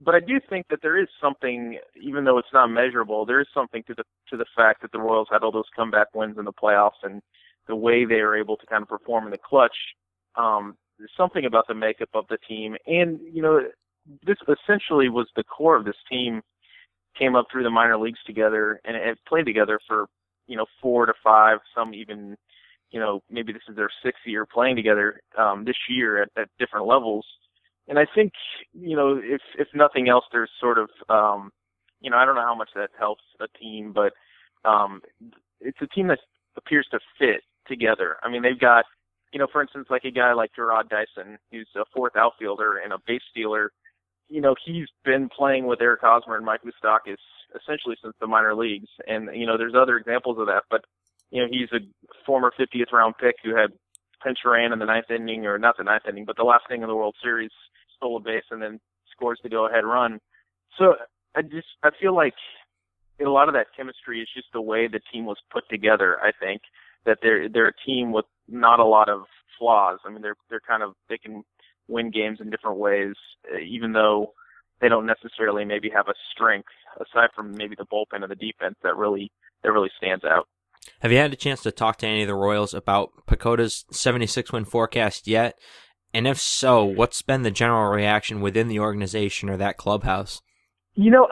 [0.00, 3.46] but I do think that there is something, even though it's not measurable, there is
[3.54, 6.44] something to the to the fact that the Royals had all those comeback wins in
[6.44, 7.22] the playoffs and
[7.68, 9.76] the way they were able to kind of perform in the clutch.
[10.36, 13.60] Um, there's something about the makeup of the team, and you know,
[14.26, 16.42] this essentially was the core of this team.
[17.18, 20.06] Came up through the minor leagues together and, and played together for
[20.46, 22.36] you know four to five, some even
[22.90, 26.48] you know maybe this is their sixth year playing together um, this year at, at
[26.58, 27.24] different levels
[27.88, 28.32] and I think
[28.72, 31.50] you know if if nothing else, there's sort of um,
[32.00, 34.12] you know I don't know how much that helps a team, but
[34.68, 35.02] um,
[35.60, 36.20] it's a team that
[36.56, 38.16] appears to fit together.
[38.22, 38.84] I mean, they've got
[39.32, 42.92] you know, for instance, like a guy like Jarrod Dyson, who's a fourth outfielder and
[42.92, 43.72] a base stealer.
[44.28, 47.16] You know, he's been playing with Eric Hosmer and Mike Moustakas
[47.54, 50.64] essentially since the minor leagues, and you know, there's other examples of that.
[50.70, 50.84] But
[51.30, 51.80] you know, he's a
[52.26, 53.70] former 50th round pick who had
[54.22, 56.82] pinch ran in the ninth inning, or not the ninth inning, but the last inning
[56.82, 57.50] of the World Series
[57.96, 58.80] stole a base and then
[59.12, 60.18] scores the go ahead run.
[60.78, 60.94] So
[61.36, 62.34] I just I feel like
[63.20, 66.18] a lot of that chemistry is just the way the team was put together.
[66.20, 66.62] I think
[67.06, 69.22] that they're they're a team with not a lot of
[69.58, 69.98] flaws.
[70.04, 71.44] I mean they're they're kind of they can
[71.88, 73.14] win games in different ways,
[73.52, 74.32] uh, even though
[74.80, 78.76] they don't necessarily maybe have a strength aside from maybe the bullpen and the defense
[78.82, 79.30] that really
[79.62, 80.46] that really stands out.
[81.00, 84.52] Have you had a chance to talk to any of the Royals about PECOTA's 76
[84.52, 85.58] win forecast yet?
[86.12, 90.42] And if so, what's been the general reaction within the organization or that clubhouse?
[90.94, 91.26] You know,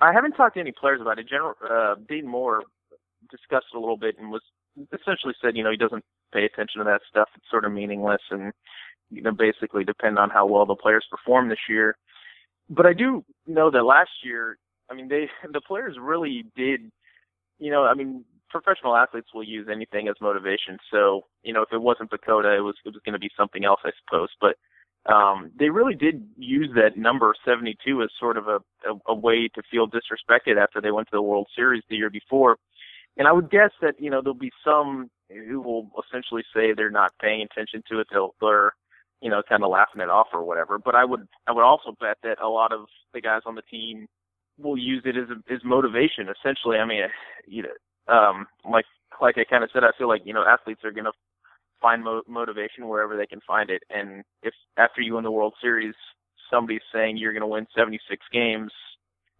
[0.00, 1.28] I haven't talked to any players about it.
[1.28, 2.62] General uh, Dayton Moore
[3.30, 4.42] discussed it a little bit and was
[4.92, 7.28] essentially said, you know, he doesn't pay attention to that stuff.
[7.36, 8.52] It's sort of meaningless and
[9.14, 11.96] you know basically depend on how well the players perform this year.
[12.70, 14.58] But I do know that last year,
[14.90, 16.90] I mean, they the players really did.
[17.58, 20.78] You know, I mean, professional athletes will use anything as motivation.
[20.90, 23.64] So, you know, if it wasn't PECOTA, it was it was going to be something
[23.64, 24.28] else, I suppose.
[24.40, 24.56] But
[25.12, 29.48] um, they really did use that number 72 as sort of a, a, a way
[29.54, 32.56] to feel disrespected after they went to the World Series the year before.
[33.16, 36.90] And I would guess that you know there'll be some who will essentially say they're
[36.90, 38.06] not paying attention to it.
[38.10, 38.72] They'll they're
[39.24, 40.78] you know kind of laughing it off or whatever.
[40.78, 42.80] But I would I would also bet that a lot of
[43.14, 44.06] the guys on the team
[44.58, 46.28] will use it as as motivation.
[46.28, 47.00] Essentially, I mean,
[47.48, 48.84] you know, um, like
[49.22, 51.12] like I kind of said, I feel like you know athletes are to
[51.80, 53.82] find mo- motivation wherever they can find it.
[53.88, 55.94] And if after you win the World Series,
[56.50, 58.72] somebody's saying you're to win 76 games,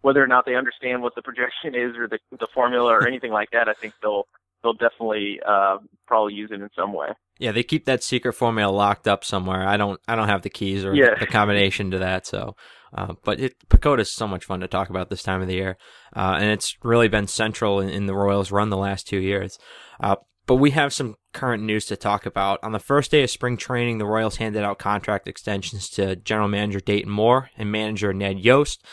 [0.00, 3.32] whether or not they understand what the projection is or the the formula or anything
[3.32, 4.26] like that, I think they'll
[4.64, 5.76] they'll definitely uh,
[6.08, 7.08] probably use it in some way.
[7.38, 9.66] Yeah, they keep that secret formula locked up somewhere.
[9.66, 11.14] I don't I don't have the keys or yeah.
[11.20, 12.56] the combination to that, so
[12.96, 13.54] uh, but it,
[13.98, 15.76] is so much fun to talk about this time of the year,
[16.16, 19.58] uh, and it's really been central in, in, the Royals' run the last two years.
[20.00, 22.60] Uh, but we have some current news to talk about.
[22.62, 26.48] On the first day of spring training, the Royals handed out contract extensions to general
[26.48, 28.84] manager Dayton Moore and manager Ned Yost.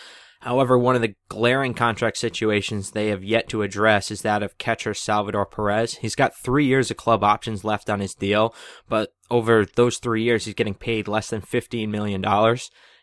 [0.42, 4.58] However, one of the glaring contract situations they have yet to address is that of
[4.58, 5.96] catcher Salvador Perez.
[5.96, 8.56] He's got three years of club options left on his deal,
[8.90, 12.26] but over those three years, he's getting paid less than $15 million.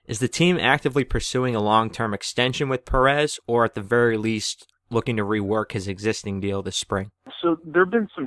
[0.07, 4.16] Is the team actively pursuing a long term extension with Perez, or at the very
[4.16, 7.12] least, looking to rework his existing deal this spring?
[7.41, 8.26] So there have been some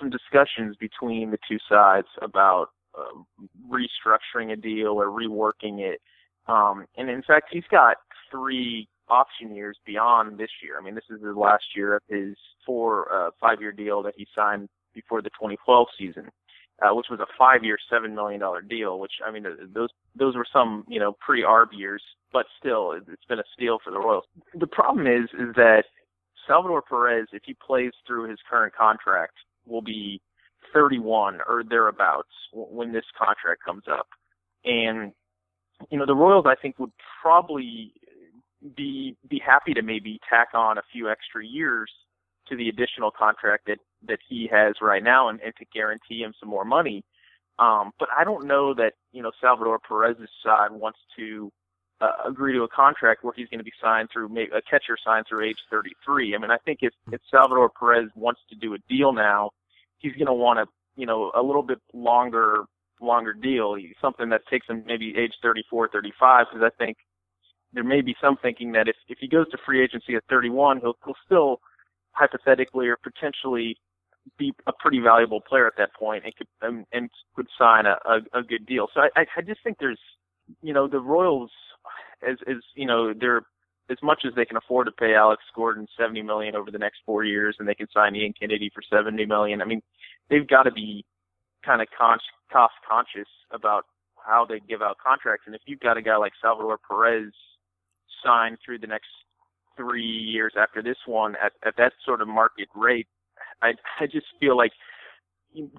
[0.00, 3.04] some discussions between the two sides about uh,
[3.70, 6.00] restructuring a deal or reworking it.
[6.48, 7.98] Um, and in fact, he's got
[8.30, 10.78] three option years beyond this year.
[10.78, 14.14] I mean, this is the last year of his four uh, five year deal that
[14.16, 16.30] he signed before the 2012 season.
[16.80, 19.00] Uh, which was a five-year, seven million dollar deal.
[19.00, 22.00] Which I mean, those those were some you know pre-arb years,
[22.32, 24.22] but still, it's been a steal for the Royals.
[24.54, 25.82] The problem is, is that
[26.46, 29.34] Salvador Perez, if he plays through his current contract,
[29.66, 30.20] will be
[30.72, 34.06] 31 or thereabouts when this contract comes up.
[34.64, 35.12] And
[35.90, 37.92] you know, the Royals I think would probably
[38.76, 41.90] be be happy to maybe tack on a few extra years
[42.48, 46.32] to the additional contract that that he has right now and, and to guarantee him
[46.38, 47.04] some more money.
[47.58, 51.52] Um, but I don't know that you know Salvador Perez's side wants to
[52.00, 55.26] uh, agree to a contract where he's going to be signed through a catcher signed
[55.28, 56.34] through age 33.
[56.34, 59.50] I mean, I think if if Salvador Perez wants to do a deal now,
[59.98, 62.64] he's going to want a you know a little bit longer
[63.00, 66.96] longer deal, something that takes him maybe age 34, 35, because I think
[67.72, 70.80] there may be some thinking that if if he goes to free agency at 31,
[70.80, 71.60] he'll he'll still
[72.12, 73.76] hypothetically or potentially
[74.38, 77.96] be a pretty valuable player at that point and could and, and could sign a,
[78.04, 78.88] a, a good deal.
[78.92, 80.00] So I, I just think there's
[80.62, 81.50] you know the Royals
[82.28, 83.42] as as you know they're
[83.90, 87.00] as much as they can afford to pay Alex Gordon seventy million over the next
[87.06, 89.62] four years, and they can sign Ian Kennedy for seventy million.
[89.62, 89.82] I mean,
[90.30, 91.04] they've got to be
[91.64, 92.18] kind of con-
[92.52, 93.84] cost conscious about
[94.24, 95.44] how they give out contracts.
[95.46, 97.32] And if you've got a guy like Salvador Perez
[98.24, 99.08] signed through the next
[99.76, 103.06] three years after this one at, at that sort of market rate,
[103.62, 104.72] I I just feel like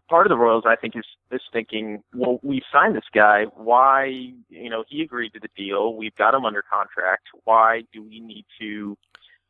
[0.10, 3.44] part of the Royals I think is is thinking, well, we signed this guy.
[3.56, 4.06] Why,
[4.50, 5.96] you know, he agreed to the deal.
[5.96, 7.24] We've got him under contract.
[7.44, 8.98] Why do we need to,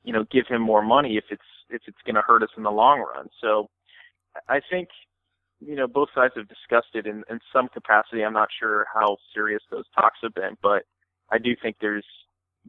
[0.03, 2.63] you know, give him more money if it's if it's going to hurt us in
[2.63, 3.27] the long run?
[3.41, 3.69] So,
[4.47, 4.89] I think,
[5.59, 8.23] you know, both sides have discussed it in in some capacity.
[8.23, 10.83] I'm not sure how serious those talks have been, but
[11.31, 12.05] I do think there's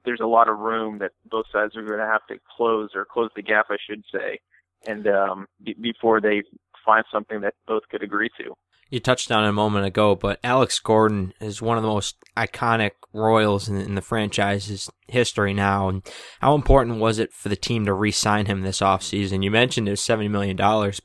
[0.05, 3.05] there's a lot of room that both sides are going to have to close or
[3.05, 4.41] close the gap, I should say,
[4.87, 6.43] and um, b- before they
[6.85, 8.55] find something that both could agree to.
[8.91, 12.17] You touched on it a moment ago, but Alex Gordon is one of the most
[12.37, 15.89] iconic Royals in, in the franchise's history now.
[15.89, 16.03] And
[16.41, 19.45] how important was it for the team to re-sign him this offseason?
[19.45, 20.57] You mentioned it was $70 million,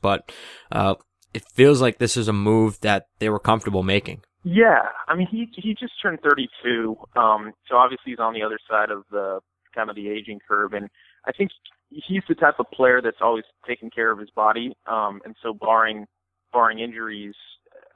[0.02, 0.32] but
[0.72, 0.96] uh,
[1.32, 4.22] it feels like this is a move that they were comfortable making.
[4.48, 8.60] Yeah, I mean he he just turned 32, um, so obviously he's on the other
[8.70, 9.40] side of the
[9.74, 10.88] kind of the aging curve, and
[11.26, 11.50] I think
[11.90, 14.72] he's the type of player that's always taking care of his body.
[14.86, 16.06] Um, and so barring
[16.52, 17.34] barring injuries,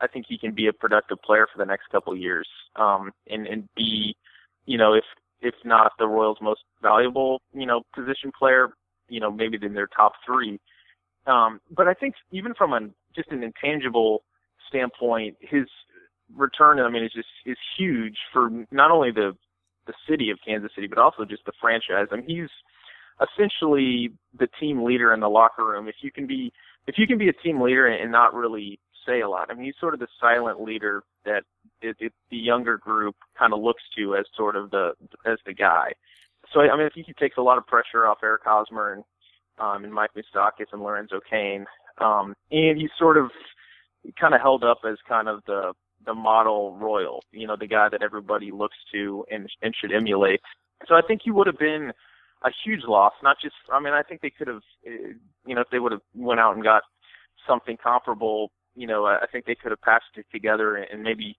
[0.01, 2.49] I think he can be a productive player for the next couple of years.
[2.75, 4.17] Um, and and be,
[4.67, 5.05] you know, if
[5.41, 8.71] if not the Royals' most valuable, you know, position player,
[9.09, 10.59] you know, maybe in their top three.
[11.29, 14.25] Um, but I think even from an just an intangible
[14.69, 15.67] standpoint, his
[16.37, 19.37] return, I mean, is just is huge for not only the
[19.87, 22.09] the city of Kansas City, but also just the franchise.
[22.13, 22.51] I mean, he's
[23.21, 25.89] essentially the team leader in the locker room.
[25.89, 26.53] If you can be
[26.87, 29.65] if you can be a team leader and not really say a lot, I mean,
[29.65, 31.43] he's sort of the silent leader that
[31.81, 34.93] it, it, the younger group kind of looks to as sort of the
[35.27, 35.93] as the guy.
[36.53, 39.05] So I mean, I think he takes a lot of pressure off Eric Hosmer and
[39.59, 41.67] um, and Mike Moustakas and Lorenzo Cain,
[42.01, 43.31] um, and he's sort of
[44.19, 45.73] kind of held up as kind of the
[46.05, 50.41] the model royal, you know, the guy that everybody looks to and and should emulate.
[50.89, 51.93] So I think he would have been
[52.43, 53.13] a huge loss.
[53.23, 55.13] Not just, I mean, I think they could have, eh,
[55.47, 56.83] you know, if they would have went out and got
[57.47, 61.37] something comparable, you know, I think they could have patched it together and maybe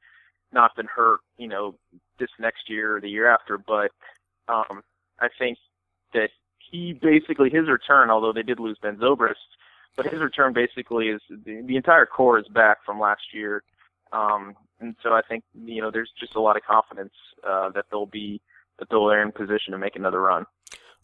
[0.51, 1.75] not been hurt, you know,
[2.19, 3.57] this next year or the year after.
[3.57, 3.91] But
[4.47, 4.81] um,
[5.19, 5.57] I think
[6.13, 6.29] that
[6.71, 9.35] he basically his return, although they did lose Ben Zobrist,
[9.95, 13.63] but his return basically is the, the entire core is back from last year.
[14.11, 17.13] Um, and so I think you know there's just a lot of confidence
[17.47, 18.41] uh, that they'll be
[18.79, 20.45] that they'll be in position to make another run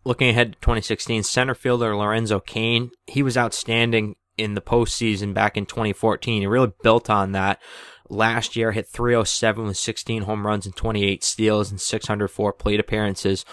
[0.07, 5.57] looking ahead to 2016, center fielder Lorenzo Cain, he was outstanding in the postseason back
[5.57, 6.41] in 2014.
[6.41, 7.61] He really built on that.
[8.09, 13.43] Last year, hit 307 with 16 home runs and 28 steals and 604 plate appearances,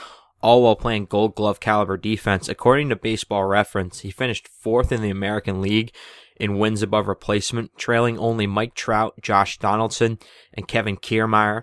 [0.41, 2.49] all while playing gold glove caliber defense.
[2.49, 5.93] According to baseball reference, he finished fourth in the American League
[6.37, 10.19] in wins above replacement, trailing only Mike Trout, Josh Donaldson,
[10.53, 11.63] and Kevin Kiermaier.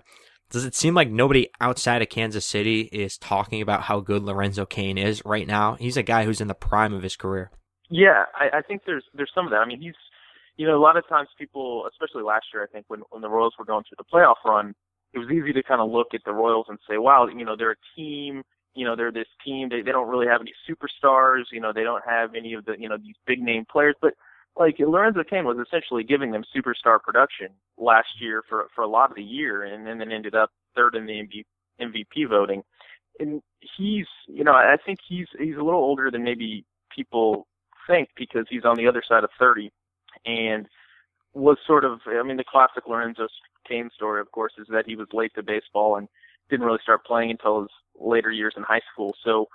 [0.50, 4.66] does it seem like nobody outside of Kansas City is talking about how good Lorenzo
[4.66, 5.74] Cain is right now?
[5.74, 7.50] He's a guy who's in the prime of his career.
[7.90, 9.58] Yeah, I, I think there's there's some of that.
[9.58, 9.94] I mean, he's
[10.56, 13.28] you know a lot of times people, especially last year, I think when when the
[13.28, 14.74] Royals were going through the playoff run,
[15.12, 17.54] it was easy to kind of look at the Royals and say, wow, you know,
[17.56, 18.42] they're a team.
[18.74, 19.68] You know, they're this team.
[19.68, 21.44] They they don't really have any superstars.
[21.52, 24.14] You know, they don't have any of the you know these big name players, but
[24.56, 27.48] like Lorenzo Cain was essentially giving them superstar production
[27.78, 31.06] last year for for a lot of the year, and, then ended up third in
[31.06, 31.26] the
[31.80, 32.62] MVP voting.
[33.18, 33.42] And
[33.76, 37.46] he's, you know, I think he's he's a little older than maybe people
[37.86, 39.70] think because he's on the other side of 30,
[40.26, 40.66] and
[41.34, 43.26] was sort of, I mean, the classic Lorenzo
[43.66, 46.08] Cain story, of course, is that he was late to baseball and
[46.50, 49.14] didn't really start playing until his later years in high school.
[49.24, 49.46] So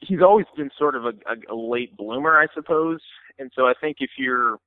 [0.00, 3.00] he's always been sort of a, a, a late bloomer, I suppose.
[3.38, 4.58] And so I think if you're,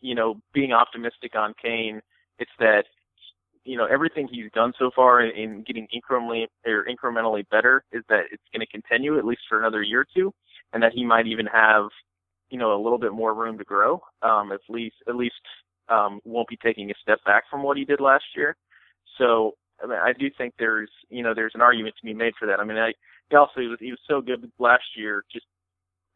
[0.00, 2.00] you know, being optimistic on Cain,
[2.38, 2.84] it's that,
[3.64, 8.02] you know, everything he's done so far in, in getting incrementally or incrementally better is
[8.08, 10.32] that it's going to continue at least for another year or two,
[10.72, 11.84] and that he might even have,
[12.50, 14.00] you know, a little bit more room to grow.
[14.22, 15.34] Um, at least, at least,
[15.88, 18.56] um, won't be taking a step back from what he did last year.
[19.16, 22.34] So I, mean, I do think there's, you know, there's an argument to be made
[22.38, 22.60] for that.
[22.60, 22.92] I mean, I,
[23.30, 25.46] he was, he was so good last year, just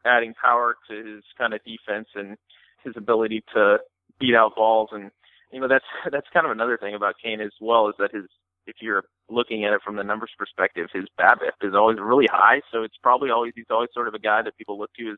[0.05, 2.37] adding power to his kind of defense and
[2.83, 3.77] his ability to
[4.19, 4.89] beat out balls.
[4.91, 5.11] And
[5.51, 8.25] you know that's that's kind of another thing about Cain as well is that his
[8.65, 12.61] if you're looking at it from the numbers perspective, his BABIP is always really high.
[12.71, 15.17] So it's probably always he's always sort of a guy that people look to as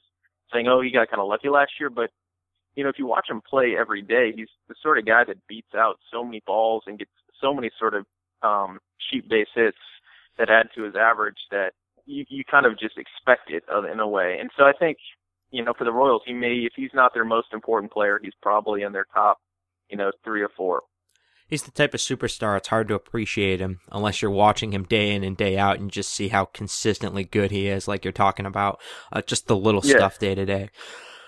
[0.53, 1.89] saying, oh, he got kind of lucky last year.
[1.89, 2.09] But
[2.75, 5.47] you know, if you watch him play every day, he's the sort of guy that
[5.47, 8.05] beats out so many balls and gets so many sort of
[8.41, 8.79] um,
[9.09, 9.77] cheap base hits
[10.37, 11.71] that add to his average that
[12.05, 14.37] you you kind of just expect it in a way.
[14.39, 14.97] And so I think
[15.51, 18.33] you know for the Royals, he may if he's not their most important player, he's
[18.41, 19.39] probably in their top
[19.89, 20.81] you know three or four.
[21.47, 25.13] He's the type of superstar it's hard to appreciate him unless you're watching him day
[25.13, 28.47] in and day out and just see how consistently good he is, like you're talking
[28.47, 28.81] about,
[29.13, 29.97] uh, just the little yeah.
[29.97, 30.69] stuff day to day.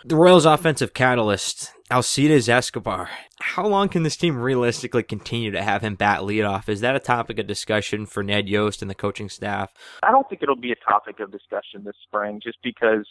[0.06, 3.10] The Royals' offensive catalyst, Alcides Escobar.
[3.40, 6.68] How long can this team realistically continue to have him bat leadoff?
[6.68, 9.74] Is that a topic of discussion for Ned Yost and the coaching staff?
[10.04, 13.08] I don't think it'll be a topic of discussion this spring, just because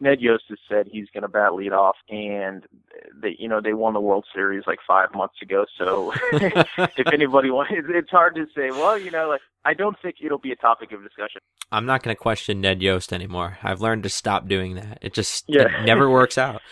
[0.00, 2.64] Ned Yost has said he's going to bat leadoff, and
[3.14, 5.64] they, you know, they won the World Series like five months ago.
[5.78, 8.70] So if anybody wants, it's hard to say.
[8.70, 11.42] Well, you know, like I don't think it'll be a topic of discussion.
[11.70, 13.58] I'm not going to question Ned Yost anymore.
[13.62, 14.98] I've learned to stop doing that.
[15.00, 15.82] It just yeah.
[15.82, 16.60] it never works out.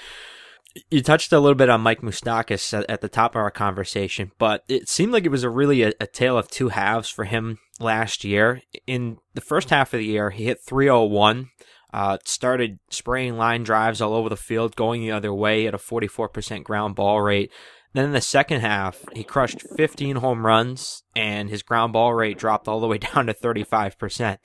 [0.90, 4.32] You touched a little bit on Mike Moustakas at, at, the top of our conversation,
[4.38, 7.24] but it seemed like it was a really a, a tale of two halves for
[7.24, 8.60] him last year.
[8.86, 11.50] In the first half of the year, he hit 301
[11.94, 15.78] uh, started spraying line drives all over the field, going the other way at a
[15.78, 17.52] 44% ground ball rate.
[17.92, 22.36] Then in the second half, he crushed 15 home runs and his ground ball rate
[22.36, 24.38] dropped all the way down to 35%.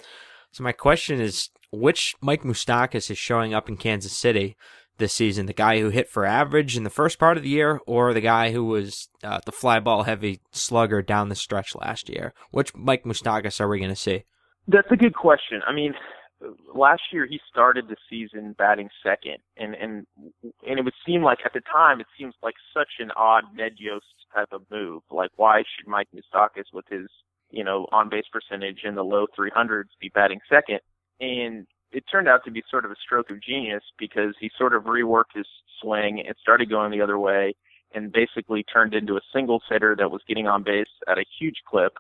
[0.51, 4.55] So my question is, which Mike Moustakas is showing up in Kansas City
[4.99, 5.45] this season?
[5.45, 8.21] The guy who hit for average in the first part of the year or the
[8.21, 12.33] guy who was uh, the fly ball heavy slugger down the stretch last year?
[12.51, 14.23] Which Mike Moustakas are we going to see?
[14.67, 15.61] That's a good question.
[15.67, 15.93] I mean,
[16.73, 20.05] last year he started the season batting second, and and
[20.43, 23.73] and it would seem like at the time it seems like such an odd Ned
[23.77, 25.01] Yost type of move.
[25.11, 27.07] Like why should Mike Moustakas with his
[27.49, 30.79] you know on base percentage in the low 300s be batting second?
[31.19, 34.73] And it turned out to be sort of a stroke of genius because he sort
[34.73, 35.47] of reworked his
[35.81, 37.55] swing and started going the other way
[37.93, 41.57] and basically turned into a single hitter that was getting on base at a huge
[41.67, 41.93] clip.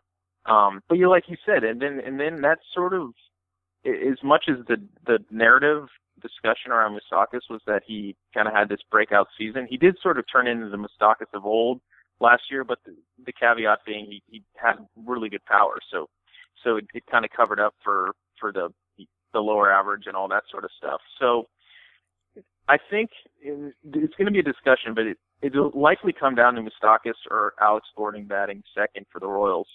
[0.45, 3.09] Um, but you like you said, and then and then that sort of
[3.85, 5.87] as much as the the narrative
[6.21, 10.19] discussion around Moustakas was that he kind of had this breakout season, he did sort
[10.19, 11.79] of turn into the Moustakas of old
[12.19, 12.63] last year.
[12.63, 14.75] But the, the caveat being he, he had
[15.05, 16.07] really good power, so
[16.63, 18.69] so it, it kind of covered up for for the
[19.33, 21.01] the lower average and all that sort of stuff.
[21.19, 21.47] So
[22.67, 23.09] I think
[23.41, 27.53] it's going to be a discussion, but it it'll likely come down to Moustakas or
[27.61, 29.67] Alex Gordon batting second for the Royals.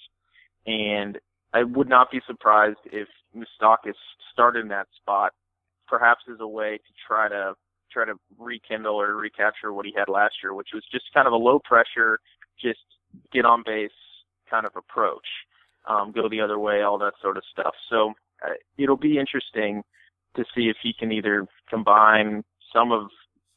[0.67, 1.19] And
[1.53, 3.95] I would not be surprised if Moustakas
[4.33, 5.33] started in that spot,
[5.89, 7.55] perhaps as a way to try to
[7.93, 11.33] try to rekindle or recapture what he had last year, which was just kind of
[11.33, 12.19] a low pressure,
[12.61, 12.81] just
[13.33, 13.91] get on base
[14.51, 15.27] kind of approach,
[15.89, 17.75] um, go the other way, all that sort of stuff.
[17.89, 18.13] So
[18.45, 19.83] uh, it'll be interesting
[20.37, 22.43] to see if he can either combine
[22.73, 23.09] some of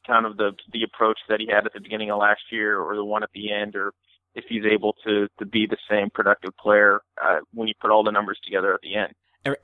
[0.06, 2.96] kind of the the approach that he had at the beginning of last year or
[2.96, 3.92] the one at the end or
[4.34, 8.04] if he's able to to be the same productive player uh, when you put all
[8.04, 9.12] the numbers together at the end.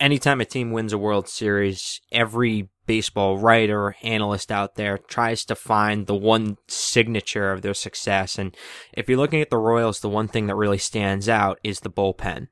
[0.00, 5.54] Anytime a team wins a World Series, every baseball writer, analyst out there tries to
[5.54, 8.38] find the one signature of their success.
[8.38, 8.56] And
[8.92, 11.90] if you're looking at the Royals, the one thing that really stands out is the
[11.90, 12.48] bullpen.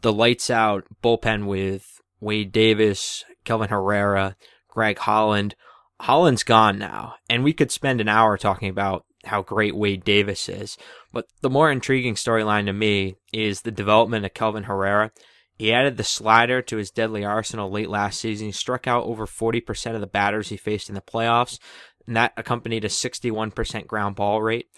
[0.00, 4.36] The lights out bullpen with Wade Davis, Kelvin Herrera,
[4.68, 5.54] Greg Holland.
[6.00, 10.48] Holland's gone now, and we could spend an hour talking about how great Wade Davis
[10.48, 10.76] is.
[11.12, 15.10] But the more intriguing storyline to me is the development of Kelvin Herrera.
[15.58, 18.48] He added the slider to his deadly arsenal late last season.
[18.48, 21.58] He struck out over 40% of the batters he faced in the playoffs,
[22.06, 24.68] and that accompanied a 61% ground ball rate.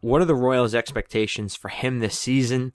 [0.00, 2.72] What are the Royals' expectations for him this season?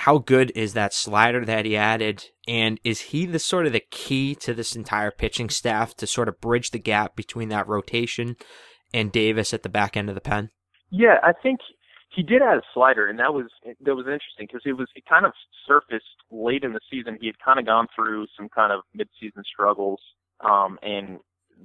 [0.00, 2.26] How good is that slider that he added?
[2.46, 6.28] And is he the sort of the key to this entire pitching staff to sort
[6.28, 8.36] of bridge the gap between that rotation
[8.92, 10.50] and Davis at the back end of the pen?
[10.90, 11.60] Yeah, I think
[12.14, 15.04] he did add a slider, and that was that was interesting because it was it
[15.08, 15.32] kind of
[15.66, 17.18] surfaced late in the season.
[17.20, 20.00] He had kind of gone through some kind of mid-season struggles,
[20.40, 21.18] um, and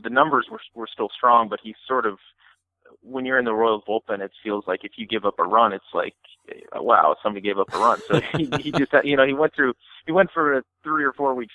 [0.03, 2.17] the numbers were were still strong, but he sort of
[3.01, 5.73] when you're in the Royals bullpen, it feels like if you give up a run,
[5.73, 6.15] it's like
[6.75, 7.99] wow, somebody gave up a run.
[8.07, 9.73] So he, he just you know he went through
[10.05, 11.53] he went for a three or four weeks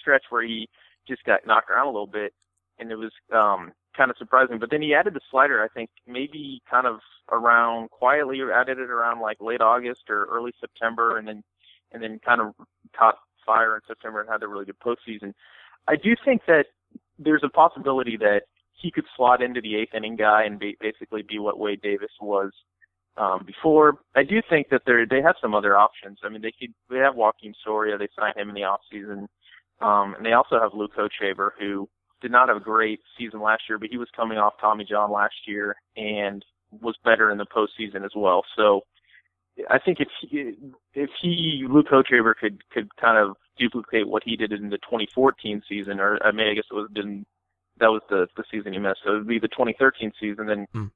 [0.00, 0.68] stretch where he
[1.06, 2.32] just got knocked around a little bit,
[2.78, 4.58] and it was um kind of surprising.
[4.58, 7.00] But then he added the slider, I think maybe kind of
[7.30, 11.42] around quietly added it around like late August or early September, and then
[11.92, 12.54] and then kind of
[12.96, 13.16] caught
[13.46, 15.32] fire in September and had a really good postseason.
[15.86, 16.66] I do think that
[17.18, 18.42] there's a possibility that
[18.74, 22.10] he could slot into the eighth inning guy and be, basically be what Wade Davis
[22.20, 22.52] was
[23.16, 23.98] um, before.
[24.14, 26.18] I do think that they they have some other options.
[26.24, 27.98] I mean, they could they have Joakim Soria.
[27.98, 29.28] They signed him in the off season,
[29.80, 31.88] um, and they also have Luke Hochevar, who
[32.20, 35.12] did not have a great season last year, but he was coming off Tommy John
[35.12, 36.44] last year and
[36.80, 38.44] was better in the postseason as well.
[38.56, 38.80] So
[39.70, 40.54] I think if he,
[40.94, 45.62] if he Luke Hochevar could could kind of duplicate what he did in the 2014
[45.68, 47.26] season, or I mean I guess it was didn't
[47.78, 49.00] that was the the season he missed.
[49.04, 50.46] So it would be the 2013 season.
[50.46, 50.90] Then mm.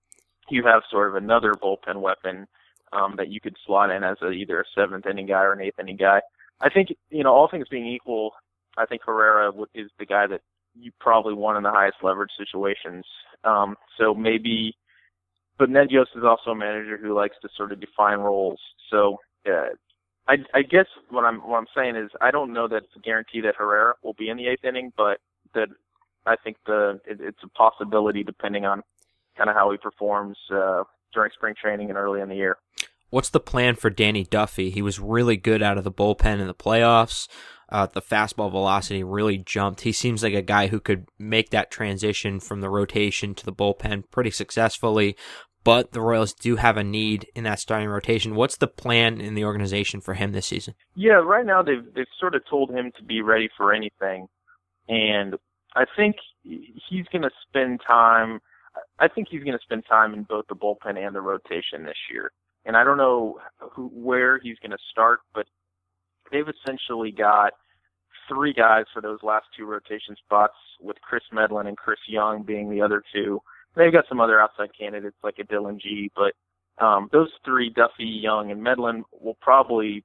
[0.51, 2.47] you have sort of another bullpen weapon
[2.93, 5.63] um, that you could slot in as a, either a seventh inning guy or an
[5.63, 6.21] eighth inning guy.
[6.61, 8.33] I think you know all things being equal,
[8.77, 10.41] I think Herrera is the guy that
[10.75, 13.05] you probably want in the highest leverage situations.
[13.45, 14.77] Um, so maybe,
[15.59, 18.61] but Ned Yost is also a manager who likes to sort of define roles.
[18.91, 19.71] So uh,
[20.29, 23.01] I, I guess what I'm what I'm saying is I don't know that it's a
[23.01, 25.19] guarantee that Herrera will be in the eighth inning, but
[25.55, 25.69] that
[26.27, 28.83] I think the it, it's a possibility depending on
[29.37, 32.59] kind of how he performs uh, during spring training and early in the year.
[33.11, 34.71] What's the plan for Danny Duffy?
[34.71, 37.27] He was really good out of the bullpen in the playoffs.
[37.71, 39.83] Uh, the fastball velocity really jumped.
[39.83, 43.53] He seems like a guy who could make that transition from the rotation to the
[43.53, 45.17] bullpen pretty successfully.
[45.65, 48.35] But the Royals do have a need in that starting rotation.
[48.35, 50.75] What's the plan in the organization for him this season?
[50.95, 54.29] Yeah, right now they've they've sort of told him to be ready for anything,
[54.89, 55.35] and
[55.75, 58.41] I think he's going to spend time.
[58.99, 61.99] I think he's going to spend time in both the bullpen and the rotation this
[62.11, 62.33] year.
[62.65, 65.47] And I don't know who, where he's going to start, but
[66.31, 67.53] they've essentially got
[68.29, 72.71] three guys for those last two rotation spots, with Kris Medlen and Chris Young being
[72.71, 73.41] the other two.
[73.75, 76.35] They've got some other outside candidates like a Dillon Gee, but
[76.85, 80.05] um, those three, Duffy, Young, and Medlen, will probably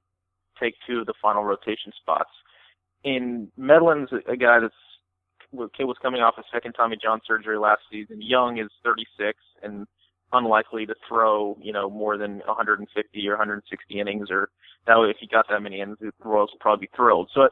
[0.60, 2.30] take two of the final rotation spots.
[3.04, 4.74] And Medlen's a guy that's
[5.54, 8.20] was coming off a second Tommy John surgery last season.
[8.20, 9.86] Young is 36 and
[10.32, 14.50] unlikely to throw, you know, more than 150 or 160 innings, or
[14.86, 17.30] that way, if he got that many innings, the Royals would probably be thrilled.
[17.34, 17.48] So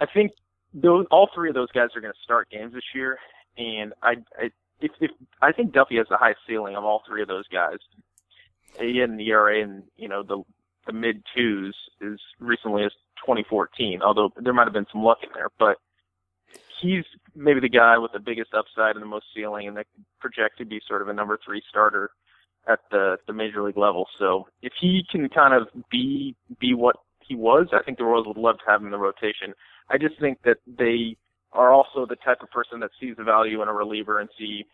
[0.00, 0.32] I think
[0.74, 3.18] those all three of those guys are going to start games this year,
[3.56, 5.10] and I, I if, if
[5.42, 7.78] I think Duffy has the highest ceiling of all three of those guys.
[8.78, 10.42] He had an ERA in you know the
[10.86, 12.92] the mid twos as recently as
[13.24, 15.78] 2014, although there might have been some luck in there, but
[16.80, 17.04] he's
[17.34, 20.58] maybe the guy with the biggest upside and the most ceiling, and that could project
[20.58, 22.10] to be sort of a number three starter
[22.68, 24.06] at the the major league level.
[24.18, 28.26] So if he can kind of be be what he was, I think the Royals
[28.26, 29.54] would love to have him in the rotation.
[29.90, 31.16] I just think that they
[31.52, 34.64] are also the type of person that sees the value in a reliever and see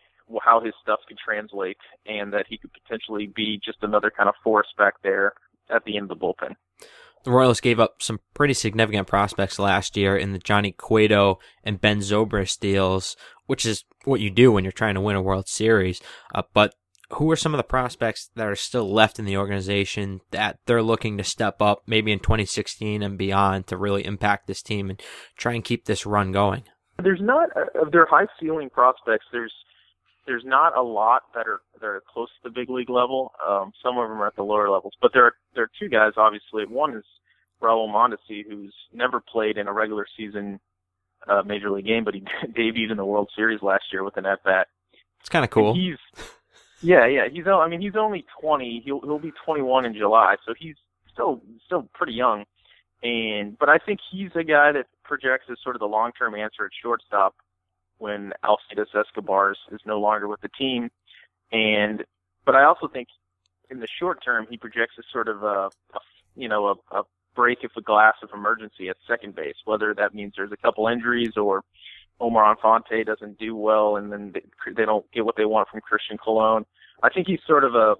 [0.41, 4.35] how his stuff could translate, and that he could potentially be just another kind of
[4.43, 5.33] force back there
[5.69, 6.55] at the end of the bullpen.
[7.25, 11.81] The Royals gave up some pretty significant prospects last year in the Johnny Cueto and
[11.81, 13.17] Ben Zobrist deals,
[13.47, 15.99] which is what you do when you're trying to win a World Series.
[16.35, 16.75] Uh, but
[17.13, 20.83] who are some of the prospects that are still left in the organization that they're
[20.83, 25.01] looking to step up maybe in 2016 and beyond to really impact this team and
[25.35, 26.63] try and keep this run going?
[27.01, 29.25] There's not uh, of their high ceiling prospects.
[29.31, 29.53] There's
[30.27, 33.31] there's not a lot that are that are close to the big league level.
[33.47, 35.89] Um, some of them are at the lower levels, but there are there are two
[35.89, 36.13] guys.
[36.17, 37.03] Obviously, one is
[37.61, 40.59] Raul Mondesi, who's never played in a regular season
[41.27, 44.25] uh, major league game, but he debuted in the World Series last year with an
[44.25, 44.67] at bat.
[45.19, 45.71] It's kind of cool.
[45.71, 45.97] And he's
[46.81, 47.27] yeah, yeah.
[47.31, 48.83] He's I mean he's only 20.
[48.85, 50.75] He'll he'll be 21 in July, so he's
[51.11, 52.45] still still pretty young.
[53.01, 56.65] And but I think he's a guy that projects as sort of the long-term answer
[56.65, 57.35] at shortstop
[57.97, 60.89] when Alcides Escobar is no longer with the team.
[61.51, 62.03] And
[62.45, 63.07] but I also think
[63.69, 65.99] in the short term he projects as sort of a, a
[66.35, 67.03] you know a, a
[67.35, 70.87] break of a glass of emergency at second base, whether that means there's a couple
[70.87, 71.63] injuries or
[72.19, 75.81] Omar Infante doesn't do well and then they, they don't get what they want from
[75.81, 76.65] Christian Colon.
[77.03, 77.95] I think he's sort of a,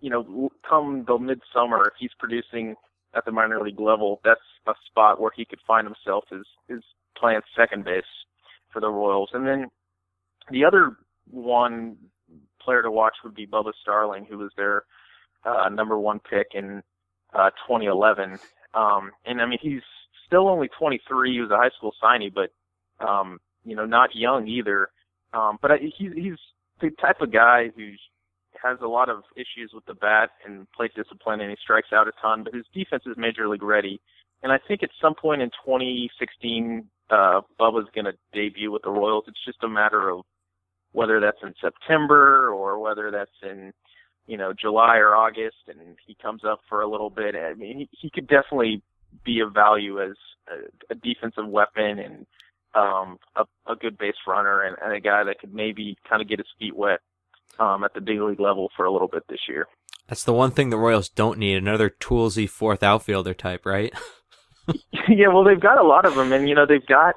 [0.00, 2.74] you know, come the midsummer, if he's producing
[3.14, 6.82] at the minor league level, that's a spot where he could find himself is is
[7.16, 8.04] playing second base
[8.72, 9.30] for the Royals.
[9.34, 9.68] And then
[10.50, 10.96] the other
[11.30, 11.96] one
[12.60, 14.84] player to watch would be Bubba Starling, who was their
[15.44, 16.82] uh, number one pick in
[17.34, 18.38] uh, 2011.
[18.74, 19.82] Um, and I mean, he's
[20.26, 21.32] still only 23.
[21.32, 22.50] He was a high school signee, but
[23.06, 24.88] um, you know, not young either.
[25.34, 26.38] Um, but I, he's he's
[26.80, 27.90] the type of guy who
[28.62, 32.08] has a lot of issues with the bat and plate discipline, and he strikes out
[32.08, 32.44] a ton.
[32.44, 34.00] But his defense is major league ready,
[34.42, 38.90] and I think at some point in 2016, uh, Bubba's going to debut with the
[38.90, 39.24] Royals.
[39.28, 40.22] It's just a matter of
[40.92, 43.72] whether that's in September or whether that's in
[44.26, 47.34] you know July or August, and he comes up for a little bit.
[47.34, 48.82] I mean, he, he could definitely
[49.24, 50.16] be of value as
[50.48, 52.26] a, a defensive weapon and
[52.74, 56.28] um, a, a good base runner and, and a guy that could maybe kind of
[56.28, 57.00] get his feet wet
[57.58, 59.66] um, at the big league level for a little bit this year.
[60.08, 63.92] That's the one thing the Royals don't need another toolsy fourth outfielder type, right?
[65.08, 67.16] yeah, well, they've got a lot of them, and you know they've got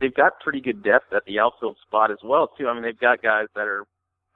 [0.00, 2.68] they've got pretty good depth at the outfield spot as well too.
[2.68, 3.84] I mean, they've got guys that are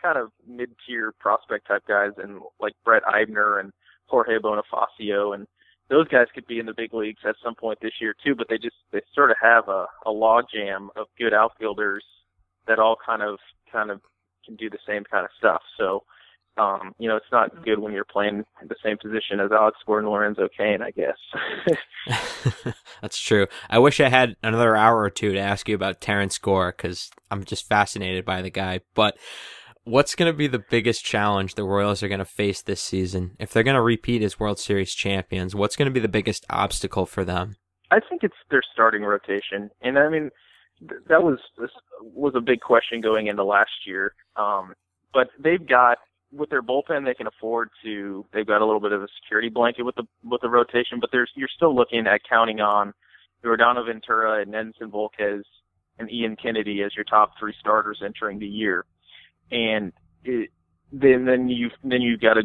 [0.06, 3.72] kind of mid-tier prospect type guys, and like Brett Eibner and
[4.06, 5.46] Jorge Bonifacio, and
[5.88, 8.34] those guys could be in the big leagues at some point this year too.
[8.34, 12.04] But they just they sort of have a, a log jam of good outfielders
[12.66, 13.38] that all kind of
[13.72, 14.00] kind of
[14.44, 15.62] can do the same kind of stuff.
[15.76, 16.04] So,
[16.56, 20.10] um, you know, it's not good when you're playing the same position as Alex Gordon
[20.10, 21.16] Lorenzo Cain, I guess.
[23.02, 23.46] That's true.
[23.68, 27.10] I wish I had another hour or two to ask you about Terrence Gore because
[27.30, 28.80] I'm just fascinated by the guy.
[28.94, 29.18] But
[29.86, 33.36] what's going to be the biggest challenge the Royals are going to face this season?
[33.38, 36.44] If they're going to repeat as World Series champions, what's going to be the biggest
[36.50, 37.56] obstacle for them?
[37.90, 39.70] I think it's their starting rotation.
[39.80, 40.30] And I mean,
[41.08, 41.38] that was
[42.02, 44.12] was a big question going into last year.
[44.34, 44.74] Um,
[45.14, 45.98] but they've got
[46.32, 48.26] with their bullpen, they can afford to.
[48.32, 51.10] They've got a little bit of a security blanket with the with the rotation, but
[51.12, 52.92] there's you're still looking at counting on
[53.44, 55.42] Yordano Ventura and Edinson Volquez
[55.98, 58.84] and Ian Kennedy as your top three starters entering the year,
[59.50, 59.92] and
[60.24, 60.50] it,
[60.92, 62.42] then then you then you've got to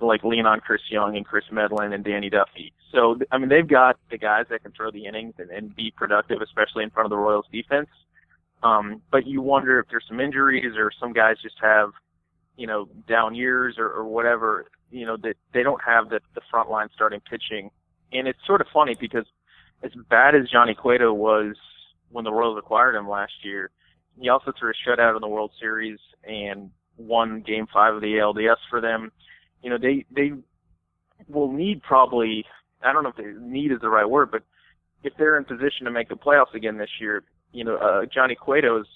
[0.00, 2.72] like lean on Chris Young and Kris Medlen and Danny Duffy.
[2.92, 5.92] So I mean they've got the guys that can throw the innings and, and be
[5.96, 7.88] productive, especially in front of the Royals defense.
[8.62, 11.90] Um, but you wonder if there's some injuries or some guys just have,
[12.56, 16.40] you know, down years or, or whatever, you know, that they don't have the, the
[16.50, 17.70] front line starting pitching.
[18.12, 19.26] And it's sort of funny because
[19.82, 21.54] as bad as Johnny Cueto was
[22.10, 23.70] when the Royals acquired him last year,
[24.18, 28.14] he also threw a shutout in the World Series and won Game Five of the
[28.14, 29.12] ALDS for them
[29.66, 30.32] you know, they they
[31.28, 32.44] will need probably
[32.84, 34.42] I don't know if they need is the right word, but
[35.02, 38.36] if they're in position to make the playoffs again this year, you know, uh, Johnny
[38.36, 38.86] Cueto's,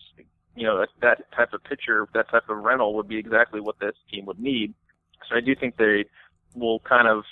[0.54, 3.94] you know, that type of pitcher, that type of rental would be exactly what this
[4.12, 4.74] team would need.
[5.28, 6.04] So I do think they
[6.54, 7.24] will kind of,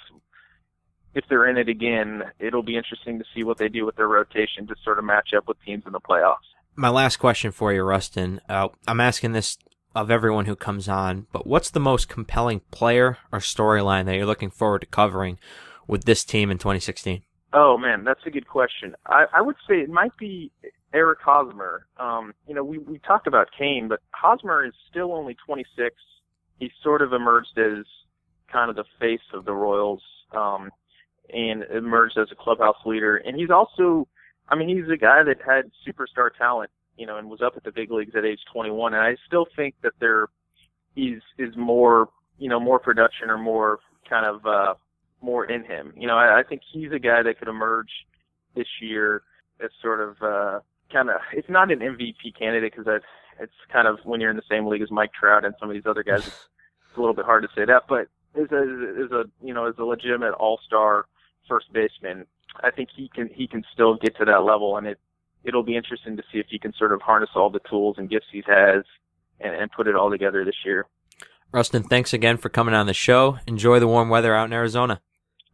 [1.14, 4.08] if they're in it again, it'll be interesting to see what they do with their
[4.08, 6.36] rotation to sort of match up with teams in the playoffs.
[6.74, 8.40] My last question for you, Rustin.
[8.48, 9.58] Uh, I'm asking this
[10.02, 14.26] of everyone who comes on, but what's the most compelling player or storyline that you're
[14.26, 15.38] looking forward to covering
[15.86, 17.22] with this team in 2016?
[17.52, 18.94] Oh man, that's a good question.
[19.06, 20.52] I, I would say it might be
[20.92, 21.86] Eric Hosmer.
[21.98, 25.96] Um, you know, we we talked about Cain, but Hosmer is still only 26.
[26.58, 27.84] He sort of emerged as
[28.52, 30.70] kind of the face of the Royals, um,
[31.32, 33.16] and emerged as a clubhouse leader.
[33.16, 34.08] And he's also,
[34.48, 37.64] I mean, he's a guy that had superstar talent you know, and was up at
[37.64, 38.94] the big leagues at age 21.
[38.94, 40.28] And I still think that there
[40.96, 43.78] is is more, you know, more production or more
[44.08, 44.74] kind of uh,
[45.22, 45.92] more in him.
[45.96, 47.90] You know, I, I think he's a guy that could emerge
[48.54, 49.22] this year
[49.62, 50.60] as sort of uh,
[50.92, 51.16] kind of.
[51.32, 53.06] It's not an MVP candidate because it's
[53.40, 55.74] it's kind of when you're in the same league as Mike Trout and some of
[55.74, 56.26] these other guys.
[56.26, 56.48] It's,
[56.88, 59.66] it's a little bit hard to say that, but as a as a you know
[59.66, 61.06] as a legitimate All Star
[61.48, 62.26] first baseman,
[62.62, 64.98] I think he can he can still get to that level, and it
[65.44, 68.10] it'll be interesting to see if he can sort of harness all the tools and
[68.10, 68.84] gifts he has
[69.40, 70.86] and, and put it all together this year.
[71.52, 73.38] Rustin, thanks again for coming on the show.
[73.46, 75.00] Enjoy the warm weather out in Arizona.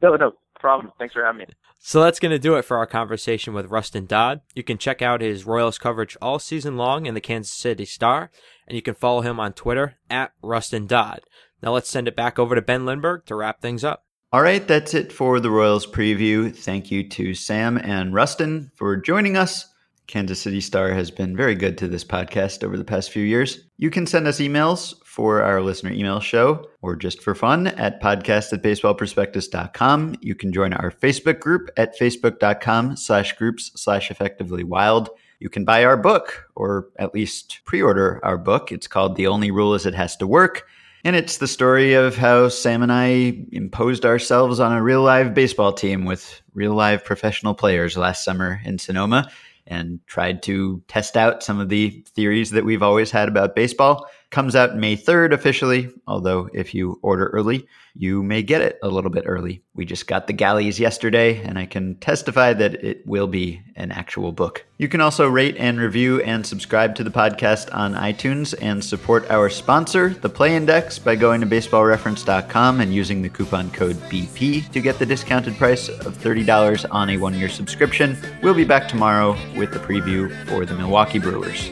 [0.02, 0.92] No, no problem.
[0.98, 1.46] Thanks for having me.
[1.78, 4.40] So that's going to do it for our conversation with Rustin Dodd.
[4.54, 8.30] You can check out his Royals coverage all season long in the Kansas City Star,
[8.66, 11.20] and you can follow him on Twitter at Rustin Dodd.
[11.62, 14.06] Now let's send it back over to Ben Lindbergh to wrap things up.
[14.32, 16.56] All right, that's it for the Royals preview.
[16.56, 19.66] Thank you to Sam and Rustin for joining us.
[20.06, 23.60] Kansas City Star has been very good to this podcast over the past few years.
[23.78, 28.02] You can send us emails for our listener email show or just for fun at
[28.02, 30.16] podcast at baseballprospectus.com.
[30.20, 35.08] You can join our Facebook group at facebook.com slash groups slash effectively wild.
[35.40, 38.72] You can buy our book or at least pre-order our book.
[38.72, 40.66] It's called The Only Rule Is It Has to Work.
[41.06, 45.34] And it's the story of how Sam and I imposed ourselves on a real live
[45.34, 49.30] baseball team with real live professional players last summer in Sonoma
[49.66, 54.06] and tried to test out some of the theories that we've always had about baseball.
[54.34, 58.88] Comes out May 3rd officially, although if you order early, you may get it a
[58.88, 59.62] little bit early.
[59.74, 63.92] We just got the galleys yesterday, and I can testify that it will be an
[63.92, 64.66] actual book.
[64.76, 69.30] You can also rate and review and subscribe to the podcast on iTunes and support
[69.30, 74.68] our sponsor, The Play Index, by going to baseballreference.com and using the coupon code BP
[74.72, 78.18] to get the discounted price of $30 on a one year subscription.
[78.42, 81.70] We'll be back tomorrow with the preview for the Milwaukee Brewers.